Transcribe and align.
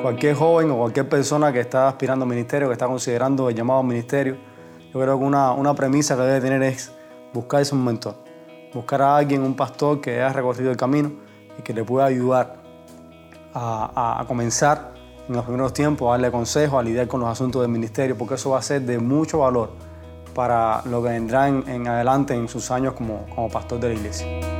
cualquier 0.00 0.34
joven 0.34 0.70
o 0.70 0.76
cualquier 0.78 1.08
persona 1.08 1.52
que 1.52 1.60
está 1.60 1.88
aspirando 1.88 2.24
al 2.24 2.28
ministerio, 2.28 2.68
que 2.68 2.72
está 2.72 2.86
considerando 2.86 3.48
el 3.48 3.54
llamado 3.54 3.80
al 3.80 3.86
ministerio, 3.86 4.36
yo 4.92 5.00
creo 5.00 5.18
que 5.18 5.24
una, 5.24 5.52
una 5.52 5.74
premisa 5.74 6.16
que 6.16 6.22
debe 6.22 6.40
tener 6.40 6.62
es 6.62 6.92
buscarse 7.32 7.74
un 7.74 7.84
mentor, 7.84 8.16
buscar 8.74 9.02
a 9.02 9.16
alguien, 9.16 9.42
un 9.42 9.54
pastor 9.54 10.00
que 10.00 10.14
haya 10.14 10.32
recorrido 10.32 10.70
el 10.70 10.76
camino 10.76 11.12
y 11.58 11.62
que 11.62 11.72
le 11.72 11.84
pueda 11.84 12.06
ayudar 12.06 12.56
a, 13.54 14.20
a, 14.20 14.24
comenzar 14.26 14.94
en 15.28 15.34
los 15.34 15.44
primeros 15.44 15.72
tiempos, 15.72 16.08
a 16.08 16.12
darle 16.12 16.30
consejos, 16.30 16.80
a 16.80 16.82
lidiar 16.82 17.06
con 17.06 17.20
los 17.20 17.28
asuntos 17.28 17.62
del 17.62 17.70
ministerio, 17.70 18.16
porque 18.16 18.34
eso 18.34 18.50
va 18.50 18.58
a 18.58 18.62
ser 18.62 18.82
de 18.82 18.98
mucho 18.98 19.38
valor 19.38 19.70
para 20.34 20.82
lo 20.86 21.02
que 21.02 21.10
vendrá 21.10 21.48
en, 21.48 21.68
en 21.68 21.86
adelante 21.86 22.34
en 22.34 22.48
sus 22.48 22.70
años 22.70 22.94
como, 22.94 23.26
como 23.34 23.48
pastor 23.48 23.80
de 23.80 23.88
la 23.88 23.94
iglesia. 23.94 24.59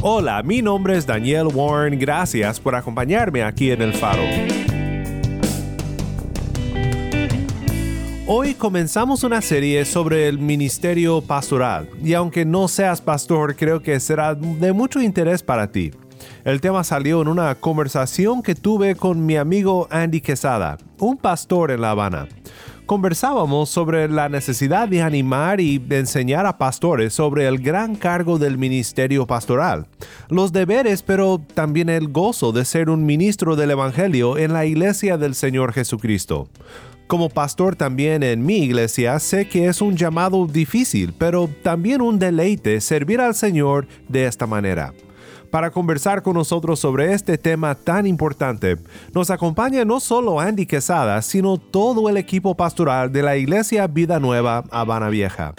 Hola, 0.00 0.44
mi 0.44 0.62
nombre 0.62 0.96
es 0.96 1.06
Daniel 1.06 1.48
Warren. 1.52 1.98
Gracias 1.98 2.60
por 2.60 2.76
acompañarme 2.76 3.42
aquí 3.42 3.72
en 3.72 3.82
El 3.82 3.92
Faro. 3.92 4.22
Hoy 8.28 8.54
comenzamos 8.54 9.24
una 9.24 9.42
serie 9.42 9.84
sobre 9.84 10.28
el 10.28 10.38
ministerio 10.38 11.20
pastoral 11.20 11.88
y 12.00 12.12
aunque 12.12 12.44
no 12.44 12.68
seas 12.68 13.00
pastor 13.00 13.56
creo 13.56 13.82
que 13.82 13.98
será 13.98 14.36
de 14.36 14.72
mucho 14.72 15.00
interés 15.00 15.42
para 15.42 15.72
ti. 15.72 15.90
El 16.44 16.60
tema 16.60 16.84
salió 16.84 17.20
en 17.20 17.26
una 17.26 17.56
conversación 17.56 18.40
que 18.40 18.54
tuve 18.54 18.94
con 18.94 19.26
mi 19.26 19.36
amigo 19.36 19.88
Andy 19.90 20.20
Quesada, 20.20 20.78
un 21.00 21.16
pastor 21.16 21.72
en 21.72 21.80
La 21.80 21.90
Habana 21.90 22.28
conversábamos 22.88 23.68
sobre 23.68 24.08
la 24.08 24.30
necesidad 24.30 24.88
de 24.88 25.02
animar 25.02 25.60
y 25.60 25.76
de 25.76 25.98
enseñar 25.98 26.46
a 26.46 26.56
pastores 26.56 27.12
sobre 27.12 27.46
el 27.46 27.58
gran 27.58 27.94
cargo 27.94 28.38
del 28.38 28.56
ministerio 28.56 29.26
pastoral, 29.26 29.86
los 30.30 30.54
deberes 30.54 31.02
pero 31.02 31.38
también 31.52 31.90
el 31.90 32.08
gozo 32.08 32.50
de 32.50 32.64
ser 32.64 32.88
un 32.88 33.04
ministro 33.04 33.56
del 33.56 33.72
Evangelio 33.72 34.38
en 34.38 34.54
la 34.54 34.64
iglesia 34.64 35.18
del 35.18 35.34
Señor 35.34 35.74
Jesucristo. 35.74 36.48
Como 37.08 37.28
pastor 37.28 37.76
también 37.76 38.22
en 38.22 38.46
mi 38.46 38.56
iglesia 38.60 39.18
sé 39.18 39.46
que 39.46 39.66
es 39.66 39.82
un 39.82 39.94
llamado 39.94 40.46
difícil, 40.46 41.12
pero 41.12 41.50
también 41.62 42.00
un 42.00 42.18
deleite 42.18 42.80
servir 42.80 43.20
al 43.20 43.34
Señor 43.34 43.86
de 44.08 44.24
esta 44.24 44.46
manera. 44.46 44.94
Para 45.50 45.70
conversar 45.70 46.22
con 46.22 46.34
nosotros 46.34 46.78
sobre 46.78 47.14
este 47.14 47.38
tema 47.38 47.74
tan 47.74 48.06
importante, 48.06 48.76
nos 49.14 49.30
acompaña 49.30 49.82
no 49.84 49.98
solo 49.98 50.40
Andy 50.40 50.66
Quesada, 50.66 51.22
sino 51.22 51.56
todo 51.56 52.10
el 52.10 52.18
equipo 52.18 52.54
pastoral 52.54 53.10
de 53.12 53.22
la 53.22 53.36
Iglesia 53.36 53.86
Vida 53.86 54.20
Nueva 54.20 54.64
Habana 54.70 55.08
Vieja. 55.08 55.54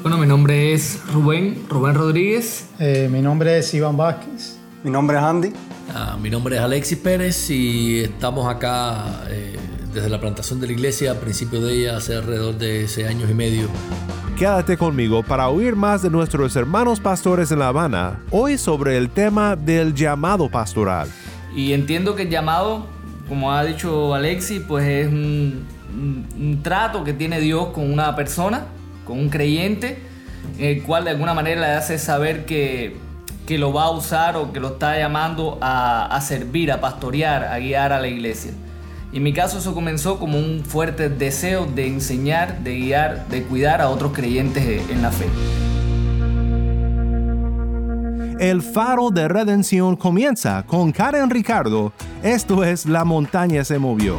Bueno, 0.00 0.16
mi 0.16 0.26
nombre 0.26 0.72
es 0.72 0.98
Rubén, 1.12 1.62
Rubén 1.68 1.94
Rodríguez. 1.94 2.70
Eh, 2.78 3.10
mi 3.12 3.20
nombre 3.20 3.58
es 3.58 3.74
Iván 3.74 3.98
Vázquez. 3.98 4.58
Mi 4.82 4.90
nombre 4.90 5.18
es 5.18 5.22
Andy. 5.22 5.52
Ah, 5.94 6.16
mi 6.18 6.30
nombre 6.30 6.56
es 6.56 6.62
Alexis 6.62 6.96
Pérez 6.96 7.50
y 7.50 8.00
estamos 8.00 8.48
acá 8.48 9.24
eh, 9.28 9.58
desde 9.92 10.08
la 10.08 10.20
plantación 10.20 10.60
de 10.60 10.66
la 10.68 10.72
iglesia, 10.72 11.12
a 11.12 11.14
principio 11.16 11.60
de 11.60 11.74
ella, 11.74 11.96
hace 11.96 12.14
alrededor 12.14 12.56
de 12.56 12.86
seis 12.88 13.06
años 13.08 13.30
y 13.30 13.34
medio. 13.34 13.68
Quédate 14.38 14.76
conmigo 14.76 15.22
para 15.22 15.48
oír 15.48 15.76
más 15.76 16.02
de 16.02 16.10
nuestros 16.10 16.56
hermanos 16.56 17.00
pastores 17.00 17.50
en 17.50 17.58
La 17.58 17.68
Habana, 17.68 18.20
hoy 18.30 18.56
sobre 18.56 18.96
el 18.96 19.10
tema 19.10 19.56
del 19.56 19.94
llamado 19.94 20.48
pastoral. 20.48 21.08
Y 21.54 21.72
entiendo 21.72 22.14
que 22.14 22.22
el 22.22 22.30
llamado, 22.30 22.86
como 23.28 23.52
ha 23.52 23.64
dicho 23.64 24.14
Alexis, 24.14 24.62
pues 24.66 24.86
es 24.86 25.08
un, 25.08 25.66
un, 25.92 26.26
un 26.40 26.62
trato 26.62 27.04
que 27.04 27.12
tiene 27.12 27.40
Dios 27.40 27.68
con 27.74 27.92
una 27.92 28.14
persona, 28.16 28.66
con 29.04 29.18
un 29.18 29.28
creyente, 29.28 29.98
en 30.58 30.76
el 30.76 30.82
cual 30.84 31.04
de 31.04 31.10
alguna 31.10 31.34
manera 31.34 31.60
le 31.60 31.66
hace 31.66 31.98
saber 31.98 32.46
que, 32.46 32.96
que 33.46 33.58
lo 33.58 33.72
va 33.72 33.84
a 33.84 33.90
usar 33.90 34.36
o 34.36 34.52
que 34.52 34.60
lo 34.60 34.68
está 34.68 34.96
llamando 34.96 35.58
a, 35.60 36.06
a 36.06 36.20
servir, 36.20 36.72
a 36.72 36.80
pastorear, 36.80 37.44
a 37.44 37.58
guiar 37.58 37.92
a 37.92 38.00
la 38.00 38.08
iglesia. 38.08 38.52
Y 39.12 39.16
en 39.16 39.22
mi 39.22 39.32
caso 39.32 39.58
eso 39.58 39.74
comenzó 39.74 40.18
como 40.18 40.38
un 40.38 40.64
fuerte 40.64 41.08
deseo 41.08 41.66
de 41.66 41.86
enseñar, 41.88 42.60
de 42.60 42.76
guiar, 42.76 43.26
de 43.28 43.42
cuidar 43.42 43.80
a 43.80 43.88
otros 43.88 44.12
creyentes 44.12 44.88
en 44.88 45.02
la 45.02 45.10
fe. 45.10 45.26
El 48.38 48.62
faro 48.62 49.10
de 49.10 49.28
redención 49.28 49.96
comienza 49.96 50.64
con 50.66 50.92
Karen 50.92 51.28
Ricardo. 51.28 51.92
Esto 52.22 52.64
es 52.64 52.86
La 52.86 53.04
montaña 53.04 53.64
se 53.64 53.78
movió. 53.78 54.16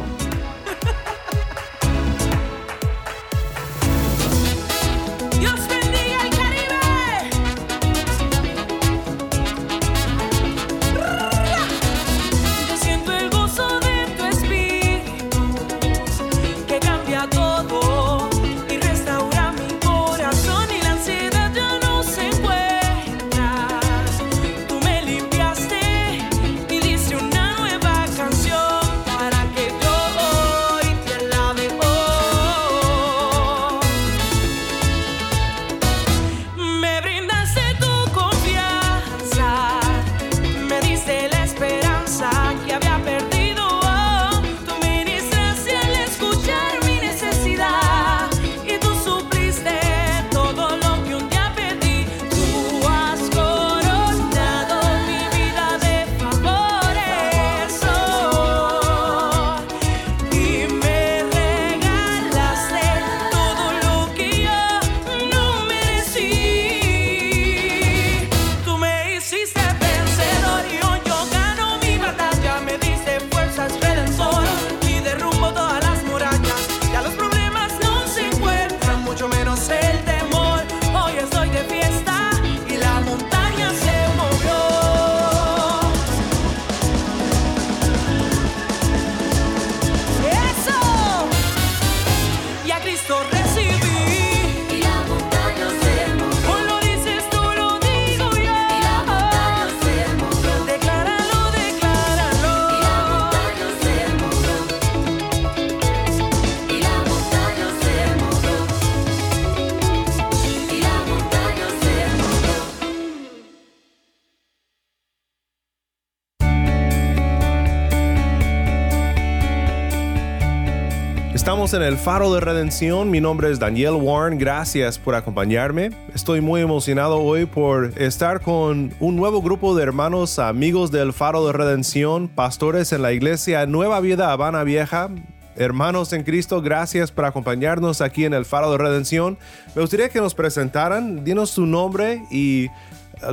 En 121.72 121.82
el 121.82 121.96
Faro 121.96 122.34
de 122.34 122.40
Redención. 122.40 123.10
Mi 123.10 123.20
nombre 123.22 123.50
es 123.50 123.58
Daniel 123.58 123.94
Warren. 123.94 124.38
Gracias 124.38 124.98
por 124.98 125.14
acompañarme. 125.14 125.90
Estoy 126.14 126.42
muy 126.42 126.60
emocionado 126.60 127.18
hoy 127.20 127.46
por 127.46 127.98
estar 127.98 128.42
con 128.42 128.92
un 129.00 129.16
nuevo 129.16 129.40
grupo 129.40 129.74
de 129.74 129.82
hermanos, 129.82 130.38
amigos 130.38 130.90
del 130.90 131.14
Faro 131.14 131.46
de 131.46 131.54
Redención, 131.54 132.28
pastores 132.28 132.92
en 132.92 133.00
la 133.00 133.12
iglesia 133.12 133.64
Nueva 133.64 134.00
Vida 134.00 134.32
Habana 134.32 134.64
Vieja. 134.64 135.08
Hermanos 135.56 136.12
en 136.12 136.24
Cristo, 136.24 136.60
gracias 136.60 137.10
por 137.10 137.24
acompañarnos 137.24 138.02
aquí 138.02 138.26
en 138.26 138.34
el 138.34 138.44
Faro 138.44 138.70
de 138.70 138.78
Redención. 138.78 139.38
Me 139.74 139.80
gustaría 139.80 140.10
que 140.10 140.20
nos 140.20 140.34
presentaran, 140.34 141.24
dinos 141.24 141.50
su 141.50 141.64
nombre 141.64 142.22
y 142.30 142.68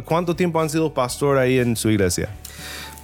cuánto 0.06 0.36
tiempo 0.36 0.60
han 0.62 0.70
sido 0.70 0.94
pastor 0.94 1.38
ahí 1.38 1.60
en 1.60 1.76
su 1.76 1.90
iglesia. 1.90 2.30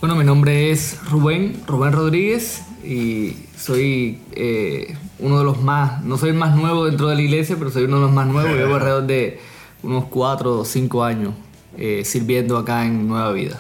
Bueno, 0.01 0.15
mi 0.15 0.25
nombre 0.25 0.71
es 0.71 0.99
Rubén, 1.09 1.61
Rubén 1.65 1.93
Rodríguez 1.93 2.61
y 2.83 3.35
soy 3.57 4.21
eh, 4.33 4.95
uno 5.19 5.39
de 5.39 5.45
los 5.45 5.61
más, 5.61 6.03
no 6.03 6.17
soy 6.17 6.29
el 6.29 6.35
más 6.35 6.55
nuevo 6.55 6.85
dentro 6.85 7.07
de 7.07 7.15
la 7.15 7.21
iglesia, 7.21 7.55
pero 7.57 7.71
soy 7.71 7.85
uno 7.85 7.95
de 7.97 8.01
los 8.03 8.11
más 8.11 8.27
nuevos. 8.27 8.51
Llevo 8.51 8.75
alrededor 8.75 9.07
de 9.07 9.39
unos 9.83 10.05
4 10.05 10.59
o 10.59 10.65
5 10.65 11.03
años 11.03 11.33
eh, 11.77 12.03
sirviendo 12.05 12.57
acá 12.57 12.85
en 12.85 13.07
Nueva 13.07 13.31
Vida. 13.31 13.59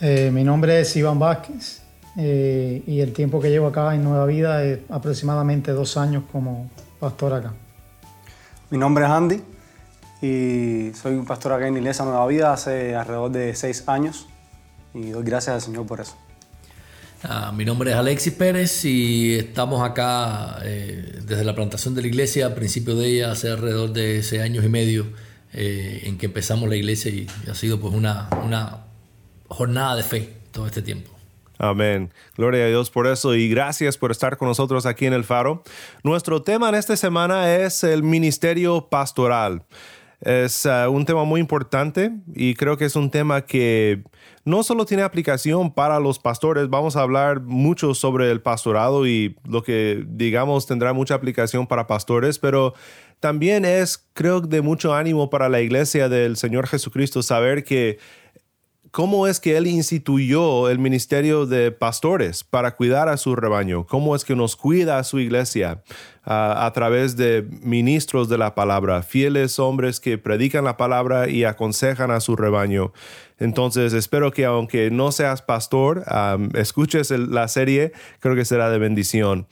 Eh, 0.00 0.30
mi 0.32 0.44
nombre 0.44 0.80
es 0.80 0.96
Iván 0.96 1.18
Vázquez 1.18 1.82
y 2.16 3.00
el 3.00 3.12
tiempo 3.12 3.40
que 3.40 3.50
llevo 3.50 3.66
acá 3.66 3.94
en 3.94 4.02
Nueva 4.02 4.26
Vida 4.26 4.64
es 4.64 4.78
aproximadamente 4.88 5.72
dos 5.72 5.96
años 5.96 6.24
como 6.32 6.70
pastor 6.98 7.32
acá. 7.32 7.52
Mi 8.70 8.78
nombre 8.78 9.04
es 9.04 9.10
Andy 9.10 9.40
y 10.24 10.92
soy 10.94 11.18
pastor 11.22 11.52
acá 11.52 11.68
en 11.68 11.76
Iglesia 11.76 12.04
Nueva 12.04 12.26
Vida 12.26 12.52
hace 12.52 12.94
alrededor 12.94 13.30
de 13.30 13.54
6 13.54 13.88
años 13.88 14.26
y 14.94 15.10
doy 15.10 15.22
gracias 15.22 15.54
al 15.54 15.60
Señor 15.60 15.86
por 15.86 16.00
eso. 16.00 16.16
Ah, 17.22 17.52
mi 17.54 17.64
nombre 17.64 17.90
es 17.90 17.96
Alexis 17.96 18.32
Pérez 18.32 18.84
y 18.84 19.34
estamos 19.34 19.82
acá 19.82 20.58
eh, 20.62 21.20
desde 21.26 21.44
la 21.44 21.54
plantación 21.54 21.94
de 21.94 22.02
la 22.02 22.08
iglesia, 22.08 22.46
a 22.46 22.54
principio 22.54 22.94
de 22.96 23.06
ella, 23.06 23.32
hace 23.32 23.50
alrededor 23.50 23.92
de 23.92 24.22
seis 24.22 24.40
años 24.40 24.64
y 24.64 24.68
medio 24.68 25.06
eh, 25.52 26.02
en 26.04 26.16
que 26.16 26.26
empezamos 26.26 26.68
la 26.68 26.76
iglesia 26.76 27.10
y 27.10 27.26
ha 27.50 27.54
sido 27.54 27.78
pues 27.78 27.92
una, 27.94 28.28
una 28.42 28.84
jornada 29.48 29.96
de 29.96 30.02
fe 30.02 30.36
todo 30.52 30.66
este 30.66 30.80
tiempo. 30.80 31.10
Amén. 31.58 32.12
Gloria 32.36 32.64
a 32.64 32.68
Dios 32.68 32.90
por 32.90 33.06
eso 33.06 33.34
y 33.34 33.48
gracias 33.48 33.96
por 33.98 34.10
estar 34.10 34.38
con 34.38 34.48
nosotros 34.48 34.86
aquí 34.86 35.06
en 35.06 35.12
el 35.12 35.24
Faro. 35.24 35.62
Nuestro 36.02 36.42
tema 36.42 36.70
en 36.70 36.74
esta 36.76 36.96
semana 36.96 37.54
es 37.56 37.84
el 37.84 38.02
ministerio 38.02 38.88
pastoral. 38.88 39.62
Es 40.20 40.66
uh, 40.66 40.90
un 40.90 41.04
tema 41.04 41.24
muy 41.24 41.40
importante 41.40 42.12
y 42.34 42.54
creo 42.54 42.76
que 42.76 42.84
es 42.84 42.96
un 42.96 43.10
tema 43.10 43.42
que 43.42 44.02
no 44.44 44.62
solo 44.62 44.84
tiene 44.86 45.02
aplicación 45.02 45.72
para 45.72 46.00
los 46.00 46.18
pastores, 46.18 46.68
vamos 46.68 46.96
a 46.96 47.02
hablar 47.02 47.40
mucho 47.40 47.94
sobre 47.94 48.30
el 48.30 48.40
pastorado 48.40 49.06
y 49.06 49.36
lo 49.44 49.62
que 49.62 50.04
digamos 50.06 50.66
tendrá 50.66 50.92
mucha 50.92 51.14
aplicación 51.14 51.66
para 51.66 51.86
pastores, 51.86 52.38
pero 52.38 52.74
también 53.20 53.64
es, 53.64 54.06
creo, 54.12 54.40
de 54.40 54.60
mucho 54.60 54.94
ánimo 54.94 55.30
para 55.30 55.48
la 55.48 55.60
iglesia 55.60 56.08
del 56.08 56.36
Señor 56.36 56.66
Jesucristo 56.66 57.22
saber 57.22 57.64
que 57.64 57.98
cómo 58.94 59.26
es 59.26 59.40
que 59.40 59.56
Él 59.56 59.66
instituyó 59.66 60.68
el 60.68 60.78
ministerio 60.78 61.46
de 61.46 61.72
pastores 61.72 62.44
para 62.44 62.76
cuidar 62.76 63.08
a 63.08 63.16
su 63.16 63.34
rebaño, 63.34 63.88
cómo 63.88 64.14
es 64.14 64.24
que 64.24 64.36
nos 64.36 64.54
cuida 64.54 64.98
a 64.98 65.02
su 65.02 65.18
iglesia 65.18 65.82
a 66.22 66.70
través 66.72 67.16
de 67.16 67.44
ministros 67.60 68.28
de 68.28 68.38
la 68.38 68.54
palabra, 68.54 69.02
fieles 69.02 69.58
hombres 69.58 69.98
que 69.98 70.16
predican 70.16 70.62
la 70.62 70.76
palabra 70.76 71.28
y 71.28 71.42
aconsejan 71.42 72.12
a 72.12 72.20
su 72.20 72.36
rebaño. 72.36 72.92
Entonces 73.40 73.94
espero 73.94 74.30
que 74.30 74.44
aunque 74.44 74.92
no 74.92 75.10
seas 75.10 75.42
pastor, 75.42 76.04
escuches 76.54 77.10
la 77.10 77.48
serie, 77.48 77.90
creo 78.20 78.36
que 78.36 78.44
será 78.44 78.70
de 78.70 78.78
bendición. 78.78 79.48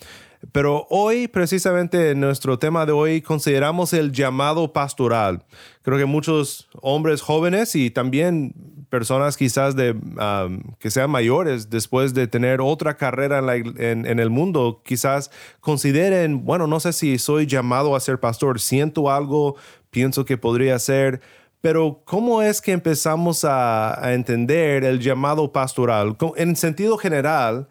Pero 0.50 0.86
hoy, 0.90 1.28
precisamente 1.28 2.10
en 2.10 2.20
nuestro 2.20 2.58
tema 2.58 2.84
de 2.84 2.90
hoy, 2.90 3.22
consideramos 3.22 3.92
el 3.92 4.10
llamado 4.10 4.72
pastoral. 4.72 5.44
Creo 5.82 5.98
que 5.98 6.04
muchos 6.04 6.68
hombres 6.80 7.22
jóvenes 7.22 7.76
y 7.76 7.90
también 7.90 8.52
personas 8.92 9.38
quizás 9.38 9.74
de, 9.74 9.96
que 10.78 10.90
sean 10.90 11.10
mayores 11.10 11.70
después 11.70 12.12
de 12.12 12.26
tener 12.26 12.60
otra 12.60 12.98
carrera 12.98 13.40
en, 13.56 14.20
el 14.20 14.28
mundo, 14.28 14.82
quizás 14.84 15.30
consideren, 15.60 16.44
bueno, 16.44 16.66
no 16.66 16.78
sé 16.78 16.92
si 16.92 17.16
soy 17.16 17.46
llamado 17.46 17.96
a 17.96 18.00
ser 18.00 18.20
pastor, 18.20 18.60
siento 18.60 19.10
algo, 19.10 19.56
pienso 19.90 20.26
que 20.26 20.36
podría 20.36 20.78
ser, 20.78 21.22
pero 21.62 22.02
¿cómo 22.04 22.42
es 22.42 22.60
que 22.60 22.72
empezamos 22.72 23.46
a, 23.46 23.98
a 23.98 24.12
entender 24.12 24.84
el 24.84 25.00
llamado 25.00 25.52
pastoral? 25.52 26.18
En 26.36 26.54
sentido 26.54 26.98
general, 26.98 27.68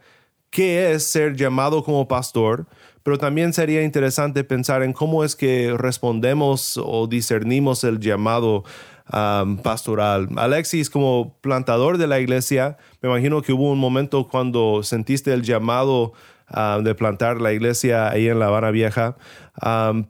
qué 0.49 0.91
es 0.91 1.03
ser 1.03 1.35
llamado 1.35 1.83
como 1.83 2.07
pastor, 2.07 2.65
pero 3.03 3.19
también 3.19 3.53
sería 3.53 3.83
interesante 3.83 4.43
pensar 4.43 4.81
en 4.81 4.91
cómo 4.91 5.23
es 5.23 5.35
que 5.35 5.75
respondemos 5.77 6.79
o 6.83 7.05
discernimos 7.05 7.83
el 7.83 7.99
llamado 7.99 8.63
pastoral. 9.63 10.29
Alexis, 10.37 10.89
como 10.89 11.37
plantador 11.41 11.97
de 11.97 12.07
la 12.07 12.19
iglesia, 12.19 12.77
me 13.01 13.09
imagino 13.09 13.41
que 13.41 13.53
hubo 13.53 13.71
un 13.71 13.79
momento 13.79 14.27
cuando 14.27 14.83
sentiste 14.83 15.33
el 15.33 15.43
llamado 15.43 16.13
de 16.83 16.95
plantar 16.95 17.39
la 17.39 17.53
iglesia 17.53 18.09
ahí 18.09 18.27
en 18.27 18.39
La 18.39 18.47
Habana 18.47 18.71
Vieja, 18.71 19.15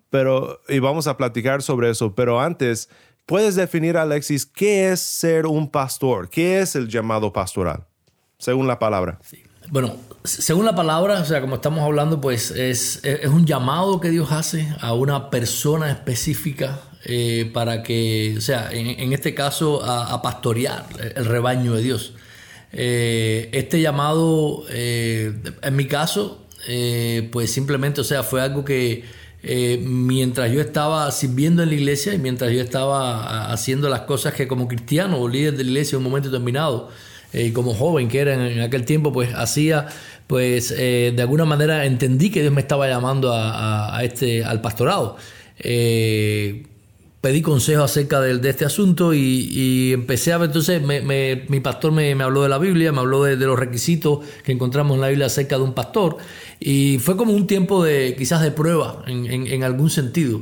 pero 0.10 0.60
y 0.68 0.80
vamos 0.80 1.08
a 1.08 1.16
platicar 1.18 1.62
sobre 1.62 1.90
eso, 1.90 2.16
pero 2.16 2.42
antes, 2.42 2.90
¿puedes 3.28 3.56
definir, 3.56 3.96
Alexis, 3.98 4.46
qué 4.46 4.92
es 4.92 5.00
ser 5.02 5.46
un 5.46 5.70
pastor? 5.70 6.30
¿Qué 6.30 6.60
es 6.60 6.76
el 6.76 6.88
llamado 6.88 7.32
pastoral, 7.32 7.86
según 8.40 8.68
la 8.68 8.80
palabra? 8.80 9.20
Sí. 9.24 9.44
Bueno, 9.72 9.96
según 10.26 10.66
la 10.66 10.76
palabra, 10.76 11.22
o 11.22 11.26
sea, 11.26 11.40
como 11.40 11.56
estamos 11.56 11.80
hablando, 11.80 12.20
pues 12.20 12.52
es, 12.52 13.00
es 13.06 13.28
un 13.28 13.46
llamado 13.46 14.02
que 14.02 14.10
Dios 14.10 14.30
hace 14.34 14.68
a 14.82 14.94
una 14.94 15.30
persona 15.30 15.90
específica 15.90 16.82
eh, 17.06 17.50
para 17.54 17.82
que, 17.82 18.36
o 18.38 18.42
sea, 18.42 18.70
en, 18.74 19.14
este 19.14 19.34
caso, 19.34 19.82
a, 19.82 20.22
pastorear 20.22 20.88
el 21.16 21.24
rebaño 21.24 21.74
de 21.74 21.84
Dios. 21.84 22.16
Eh, 22.74 23.48
este 23.54 23.80
llamado, 23.80 24.66
eh, 24.72 25.34
en 25.62 25.76
mi 25.78 25.86
caso, 25.86 26.46
pues 27.32 27.54
simplemente, 27.54 28.02
o 28.02 28.04
sea, 28.04 28.24
fue 28.24 28.42
algo 28.42 28.66
que 28.66 29.06
mientras 29.80 30.52
yo 30.52 30.60
estaba 30.60 31.10
sirviendo 31.12 31.64
en 31.64 31.70
la 31.70 31.76
iglesia 31.76 32.14
y 32.14 32.20
mientras 32.20 32.52
yo 32.52 32.60
estaba 32.60 33.54
haciendo 33.54 33.88
las 33.88 34.02
cosas 34.02 34.34
que 34.34 34.50
como 34.50 34.68
cristiano 34.68 35.18
o 35.18 35.30
líder 35.30 35.56
de 35.56 35.64
la 35.64 35.70
iglesia 35.70 35.96
en 35.96 36.00
un 36.00 36.12
momento 36.12 36.30
determinado, 36.30 36.90
eh, 37.34 37.54
como 37.54 37.74
joven 37.74 38.10
que 38.10 38.20
era 38.20 38.34
en, 38.34 38.60
aquel 38.60 38.84
tiempo, 38.84 39.14
pues 39.14 39.34
hacía, 39.34 39.88
pues 40.28 40.74
eh, 40.78 41.14
de 41.16 41.22
alguna 41.22 41.46
manera 41.46 41.86
entendí 41.86 42.30
que 42.30 42.42
Dios 42.42 42.54
me 42.54 42.62
estaba 42.62 42.90
llamando 42.90 43.32
a, 43.34 43.98
este, 44.04 44.44
al 44.44 44.60
pastorado. 44.60 45.16
Eh, 45.60 46.66
pedí 47.22 47.42
consejo 47.42 47.84
acerca 47.84 48.20
de, 48.20 48.50
este 48.50 48.66
asunto 48.66 49.14
y, 49.14 49.94
empecé 49.94 50.34
a 50.34 50.40
ver, 50.40 50.50
entonces 50.50 50.82
mi 50.82 51.60
pastor 51.62 51.94
me, 51.94 52.12
habló 52.22 52.44
de 52.44 52.50
la 52.50 52.58
Biblia, 52.58 52.92
me 52.92 53.00
habló 53.00 53.24
de, 53.24 53.38
los 53.38 53.58
requisitos 53.58 54.20
que 54.44 54.52
encontramos 54.52 54.96
en 54.96 55.02
la 55.02 55.08
Biblia 55.08 55.28
acerca 55.28 55.58
de 55.58 55.64
un 55.64 55.74
pastor 55.74 56.18
y 56.60 56.98
fue 57.00 57.16
como 57.16 57.32
un 57.32 57.48
tiempo 57.48 57.84
de 57.84 58.16
quizás 58.18 58.42
de 58.42 58.52
prueba 58.52 59.04
en, 59.08 59.64
algún 59.64 59.90
sentido, 59.90 60.42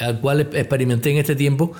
al 0.00 0.20
cual 0.20 0.40
experimenté 0.40 1.10
en 1.10 1.18
este 1.18 1.36
tiempo, 1.36 1.72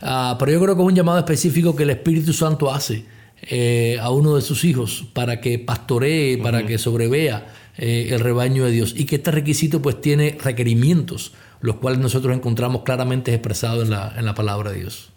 ah, 0.00 0.36
pero 0.38 0.52
yo 0.52 0.60
creo 0.62 0.76
que 0.76 0.82
es 0.82 0.88
un 0.88 0.94
llamado 0.94 1.18
específico 1.18 1.74
que 1.74 1.82
el 1.82 1.90
Espíritu 1.90 2.32
Santo 2.32 2.72
hace 2.72 3.04
eh, 3.42 3.98
a 4.00 4.10
uno 4.10 4.36
de 4.36 4.42
sus 4.42 4.64
hijos 4.64 5.04
para 5.12 5.40
que 5.40 5.58
pastoree, 5.58 6.38
para 6.38 6.64
que 6.64 6.78
sobrevea 6.78 7.52
eh, 7.76 8.08
el 8.10 8.20
rebaño 8.20 8.64
de 8.64 8.70
Dios 8.70 8.94
y 8.96 9.04
que 9.04 9.16
este 9.16 9.30
requisito 9.30 9.82
pues 9.82 10.00
tiene 10.00 10.38
requerimientos, 10.40 11.34
los 11.60 11.76
cuales 11.76 11.98
nosotros 11.98 12.34
encontramos 12.36 12.82
claramente 12.82 13.32
expresados 13.34 13.84
en 13.84 13.90
la, 13.90 14.14
en 14.16 14.24
la 14.24 14.34
palabra 14.34 14.70
de 14.70 14.80
Dios. 14.80 15.12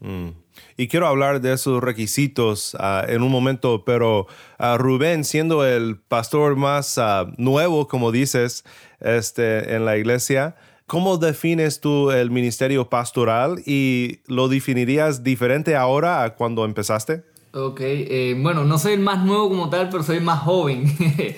Mm. 0.00 0.28
Y 0.76 0.88
quiero 0.88 1.06
hablar 1.06 1.40
de 1.40 1.52
esos 1.52 1.82
requisitos 1.82 2.76
ah, 2.78 3.04
en 3.08 3.22
un 3.22 3.30
momento, 3.30 3.84
pero 3.84 4.26
uh, 4.58 4.76
Rubén, 4.76 5.24
siendo 5.24 5.66
el 5.66 5.96
pastor 5.96 6.56
más 6.56 6.98
ah, 6.98 7.26
nuevo, 7.36 7.88
como 7.88 8.12
dices, 8.12 8.64
este, 9.00 9.74
en 9.74 9.84
la 9.84 9.96
iglesia, 9.96 10.56
¿Cómo 10.88 11.18
defines 11.18 11.82
tú 11.82 12.10
el 12.10 12.30
ministerio 12.30 12.88
pastoral 12.88 13.60
y 13.66 14.20
lo 14.26 14.48
definirías 14.48 15.22
diferente 15.22 15.76
ahora 15.76 16.24
a 16.24 16.34
cuando 16.34 16.64
empezaste? 16.64 17.24
Ok, 17.52 17.80
eh, 17.82 18.34
bueno, 18.40 18.64
no 18.64 18.78
soy 18.78 18.94
el 18.94 19.00
más 19.00 19.22
nuevo 19.22 19.50
como 19.50 19.68
tal, 19.68 19.90
pero 19.90 20.02
soy 20.02 20.16
el 20.16 20.22
más 20.22 20.40
joven. 20.40 20.86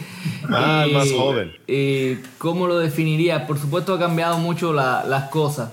ah, 0.49 0.85
el 0.87 0.93
más 0.93 1.11
joven. 1.11 1.51
¿Cómo 2.39 2.69
lo 2.69 2.79
definiría? 2.79 3.49
Por 3.49 3.59
supuesto 3.59 3.95
ha 3.95 3.99
cambiado 3.99 4.39
mucho 4.39 4.73
las 4.73 5.29
cosas. 5.31 5.73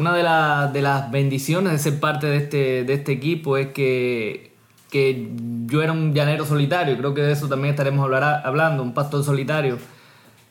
Una 0.00 0.12
de, 0.12 0.72
de, 0.72 0.82
las 0.82 1.08
bendiciones 1.08 1.74
de 1.74 1.78
ser 1.78 2.00
parte 2.00 2.26
de 2.26 2.38
este, 2.38 2.82
de 2.82 2.92
este 2.92 3.12
equipo 3.12 3.56
es 3.56 3.68
que, 3.68 4.50
que 4.90 5.30
yo 5.66 5.80
era 5.80 5.92
un 5.92 6.12
llanero 6.12 6.44
solitario, 6.44 6.98
creo 6.98 7.14
que 7.14 7.20
de 7.20 7.34
eso 7.34 7.46
también 7.46 7.74
estaremos 7.74 8.04
hablando, 8.04 8.82
un 8.82 8.94
pastor 8.94 9.22
solitario 9.22 9.78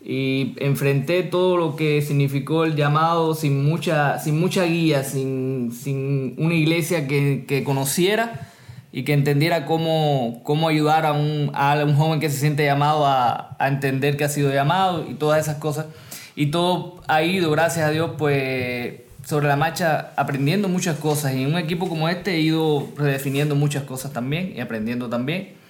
y 0.08 0.54
enfrenté 0.58 1.24
todo 1.24 1.58
lo 1.58 1.76
que 1.76 2.00
significó 2.04 2.64
el 2.64 2.76
llamado 2.76 3.34
sin 3.34 3.66
mucha, 3.66 4.20
sin 4.20 4.40
mucha 4.40 4.64
guía, 4.64 5.04
sin, 5.04 5.72
sin 5.72 6.36
una 6.38 6.54
iglesia 6.54 7.08
que, 7.08 7.46
que, 7.48 7.64
conociera 7.64 8.48
y 8.92 9.04
que 9.04 9.14
entendiera 9.14 9.66
cómo, 9.66 10.42
cómo 10.44 10.70
ayudar 10.70 11.08
a 11.08 11.14
un, 11.14 11.50
a 11.56 11.84
un 11.84 11.96
joven 11.96 12.20
que 12.20 12.30
se 12.30 12.38
siente 12.38 12.64
llamado 12.64 13.08
a, 13.08 13.56
a 13.58 13.68
entender 13.68 14.16
que 14.16 14.26
ha 14.26 14.30
sido 14.30 14.54
llamado 14.54 15.10
y 15.10 15.16
todas 15.16 15.42
esas 15.42 15.58
cosas. 15.58 15.88
Y 16.36 16.48
todo 16.48 17.02
ha 17.08 17.24
ido, 17.24 17.50
gracias 17.50 17.88
a 17.88 17.90
Dios, 17.90 18.12
pues 18.16 18.94
sobre 19.26 19.48
la 19.48 19.56
marcha 19.56 20.12
aprendiendo 20.18 20.70
muchas 20.70 21.00
cosas. 21.00 21.34
Y 21.34 21.42
en 21.42 21.48
un 21.48 21.58
equipo 21.58 21.90
como 21.90 22.10
este 22.10 22.36
he 22.36 22.42
ido 22.42 22.90
redefiniendo 22.96 23.56
muchas 23.56 23.84
cosas 23.84 24.14
también 24.14 24.54
y 24.56 24.60
aprendiendo 24.60 25.10
también. 25.10 25.65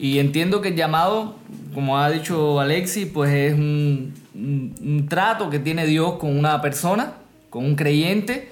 Y 0.00 0.18
entiendo 0.18 0.62
que 0.62 0.68
el 0.68 0.76
llamado, 0.76 1.34
como 1.74 1.98
ha 1.98 2.10
dicho 2.10 2.58
Alexi, 2.58 3.04
pues 3.04 3.30
es 3.34 3.52
un, 3.52 4.14
un, 4.34 5.06
trato 5.10 5.50
que 5.50 5.58
tiene 5.58 5.84
Dios 5.84 6.14
con 6.14 6.38
una 6.38 6.62
persona, 6.62 7.16
con 7.50 7.66
un 7.66 7.76
creyente, 7.76 8.50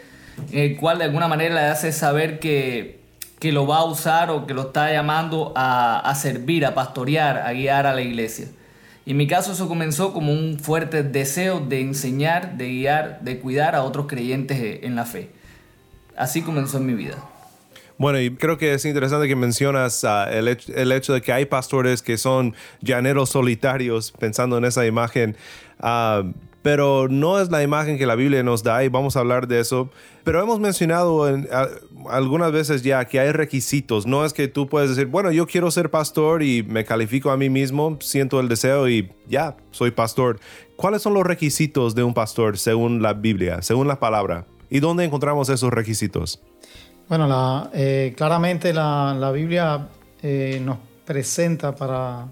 el 0.53 0.77
cual 0.77 0.99
de 0.99 1.05
alguna 1.05 1.27
manera 1.27 1.55
le 1.55 1.61
hace 1.63 1.91
saber 1.91 2.39
que, 2.39 3.01
que 3.39 3.51
lo 3.51 3.67
va 3.67 3.79
a 3.79 3.85
usar 3.85 4.31
o 4.31 4.47
que 4.47 4.53
lo 4.53 4.61
está 4.61 4.93
llamando 4.93 5.55
a, 5.57 6.01
a 6.01 6.15
servir, 6.17 6.67
a 6.67 6.75
pastorear, 6.75 7.39
a 7.39 7.55
guiar 7.55 7.87
a 7.87 7.95
la 7.95 8.03
iglesia. 8.03 8.49
Y 9.07 9.13
en 9.13 9.17
mi 9.17 9.27
caso 9.27 9.53
eso 9.53 9.69
comenzó 9.69 10.13
como 10.13 10.31
un 10.35 10.59
fuerte 10.59 11.03
deseo 11.03 11.61
de 11.61 11.81
enseñar, 11.81 12.59
de 12.59 12.69
guiar, 12.69 13.21
de 13.23 13.39
cuidar 13.39 13.75
a 13.75 13.85
otros 13.85 14.07
creyentes 14.07 14.81
en 14.83 14.95
la 14.95 15.07
fe. 15.07 15.31
Así 16.15 16.43
comenzó 16.43 16.77
en 16.77 16.85
mi 16.85 16.93
vida. 16.93 17.17
Bueno, 17.99 18.21
y 18.21 18.31
creo 18.31 18.59
que 18.59 18.75
es 18.75 18.85
interesante 18.85 19.27
que 19.27 19.35
mencionas 19.35 20.05
uh, 20.05 20.31
el, 20.31 20.93
hecho, 20.93 21.13
de 21.13 21.21
que 21.21 21.33
hay 21.33 21.47
pastores 21.47 22.01
que 22.01 22.17
son 22.17 22.55
llaneros 22.81 23.31
solitarios, 23.31 24.13
pensando 24.13 24.57
en 24.57 24.65
esa 24.65 24.87
imagen. 24.87 25.37
Uh, 25.81 26.33
pero 26.63 27.09
no 27.09 27.41
es 27.41 27.51
la 27.51 27.63
imagen 27.63 27.99
que 27.99 28.07
la 28.07 28.15
Biblia 28.15 28.43
nos 28.43 28.63
da 28.63 28.85
y 28.85 28.89
vamos 28.89 29.17
a 29.17 29.21
hablar 29.21 29.49
de 29.49 29.59
eso. 29.59 29.91
Pero 30.23 30.41
hemos 30.41 30.61
mencionado 30.61 31.29
en, 31.29 31.49
a, 31.51 31.67
algunas 32.11 32.53
veces 32.53 32.83
ya 32.83 33.05
que 33.05 33.19
hay 33.19 33.33
requisitos. 33.33 34.07
No 34.07 34.25
es 34.25 34.33
que 34.33 34.47
tú 34.47 34.69
puedes 34.69 34.91
decir, 34.91 35.07
bueno, 35.07 35.33
yo 35.33 35.47
quiero 35.47 35.71
ser 35.71 35.91
pastor 35.91 36.43
y 36.43 36.63
me 36.63 36.85
califico 36.85 37.31
a 37.31 37.37
mí 37.37 37.49
mismo, 37.49 37.97
siento 38.01 38.39
el 38.39 38.49
deseo 38.49 38.89
y 38.89 39.11
ya, 39.27 39.57
soy 39.71 39.91
pastor. 39.91 40.39
¿Cuáles 40.77 41.03
son 41.03 41.15
los 41.15 41.25
requisitos 41.25 41.95
de 41.95 42.05
un 42.05 42.15
pastor 42.15 42.59
según 42.59 43.03
la 43.03 43.13
Biblia, 43.15 43.63
según 43.63 43.89
la 43.89 43.99
palabra? 43.99 44.47
¿Y 44.71 44.81
dónde 44.81 45.05
encontramos 45.05 45.49
esos 45.49 45.73
requisitos? 45.73 46.41
Bueno, 47.09 47.27
la, 47.27 47.71
eh, 47.73 48.13
claramente 48.15 48.71
la, 48.75 49.31
Biblia 49.33 49.89
eh, 50.23 50.61
nos 50.63 50.77
presenta 51.07 51.75
para, 51.75 52.27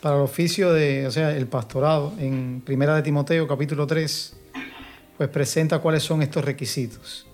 para 0.00 0.14
el 0.14 0.22
oficio 0.22 0.72
de, 0.72 1.08
o 1.08 1.10
sea, 1.10 1.36
el 1.36 1.48
pastorado, 1.48 2.12
en 2.20 2.62
Primera 2.64 2.94
de 2.94 3.02
Timoteo 3.02 3.48
capítulo 3.48 3.84
3, 3.84 4.36
pues 5.16 5.28
presenta 5.28 5.80
cuáles 5.80 6.04
son 6.04 6.22
estos 6.22 6.44
requisitos. 6.44 7.26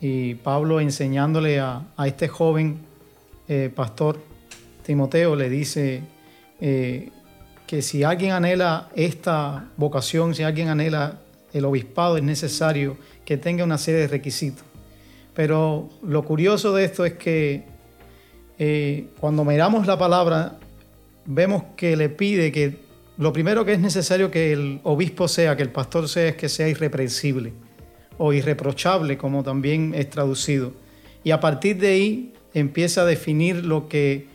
Y 0.00 0.36
Pablo 0.36 0.78
enseñándole 0.78 1.58
a, 1.58 1.82
este 2.06 2.28
joven 2.28 2.78
eh, 3.48 3.72
pastor 3.74 4.20
Timoteo 4.84 5.34
le 5.34 5.50
dice 5.50 6.02
que 6.60 7.82
si 7.82 8.04
alguien 8.04 8.30
anhela 8.30 8.90
esta 8.94 9.70
vocación, 9.76 10.36
si 10.36 10.44
alguien 10.44 10.68
anhela 10.68 11.18
el 11.52 11.64
obispado, 11.64 12.16
es 12.16 12.22
necesario 12.22 12.96
que 13.24 13.36
tenga 13.36 13.64
una 13.64 13.76
serie 13.76 14.02
de 14.02 14.06
requisitos. 14.06 14.67
Pero 15.38 15.88
lo 16.02 16.24
curioso 16.24 16.74
de 16.74 16.84
esto 16.84 17.04
es 17.04 17.12
que 17.12 17.62
eh, 18.58 19.06
cuando 19.20 19.44
miramos 19.44 19.86
la 19.86 19.96
palabra, 19.96 20.58
vemos 21.26 21.62
que 21.76 21.96
le 21.96 22.08
pide 22.08 22.50
que 22.50 22.78
lo 23.18 23.32
primero 23.32 23.64
que 23.64 23.74
es 23.74 23.78
necesario 23.78 24.32
que 24.32 24.50
el 24.52 24.80
obispo 24.82 25.28
sea, 25.28 25.56
que 25.56 25.62
el 25.62 25.70
pastor 25.70 26.08
sea, 26.08 26.26
es 26.26 26.34
que 26.34 26.48
sea 26.48 26.66
irreprensible 26.68 27.52
o 28.16 28.32
irreprochable, 28.32 29.16
como 29.16 29.44
también 29.44 29.94
es 29.94 30.10
traducido. 30.10 30.72
Y 31.22 31.30
a 31.30 31.38
partir 31.38 31.78
de 31.78 31.86
ahí 31.86 32.32
empieza 32.52 33.02
a 33.02 33.04
definir 33.04 33.64
lo 33.64 33.88
que, 33.88 34.26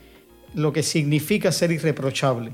lo 0.54 0.72
que 0.72 0.82
significa 0.82 1.52
ser 1.52 1.70
irreprochable, 1.70 2.52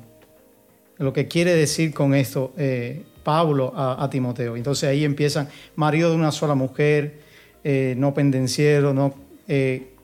lo 0.98 1.12
que 1.12 1.28
quiere 1.28 1.54
decir 1.54 1.94
con 1.94 2.16
esto 2.16 2.52
eh, 2.58 3.04
Pablo 3.22 3.72
a, 3.76 4.02
a, 4.02 4.10
Timoteo. 4.10 4.56
Entonces 4.56 4.88
ahí 4.88 5.04
empiezan 5.04 5.48
marido 5.76 6.10
de 6.10 6.16
una 6.16 6.32
sola 6.32 6.56
mujer, 6.56 7.29
eh, 7.64 7.94
no 7.96 8.14
pendenciero, 8.14 8.94
no, 8.94 9.14
eh, 9.48 9.94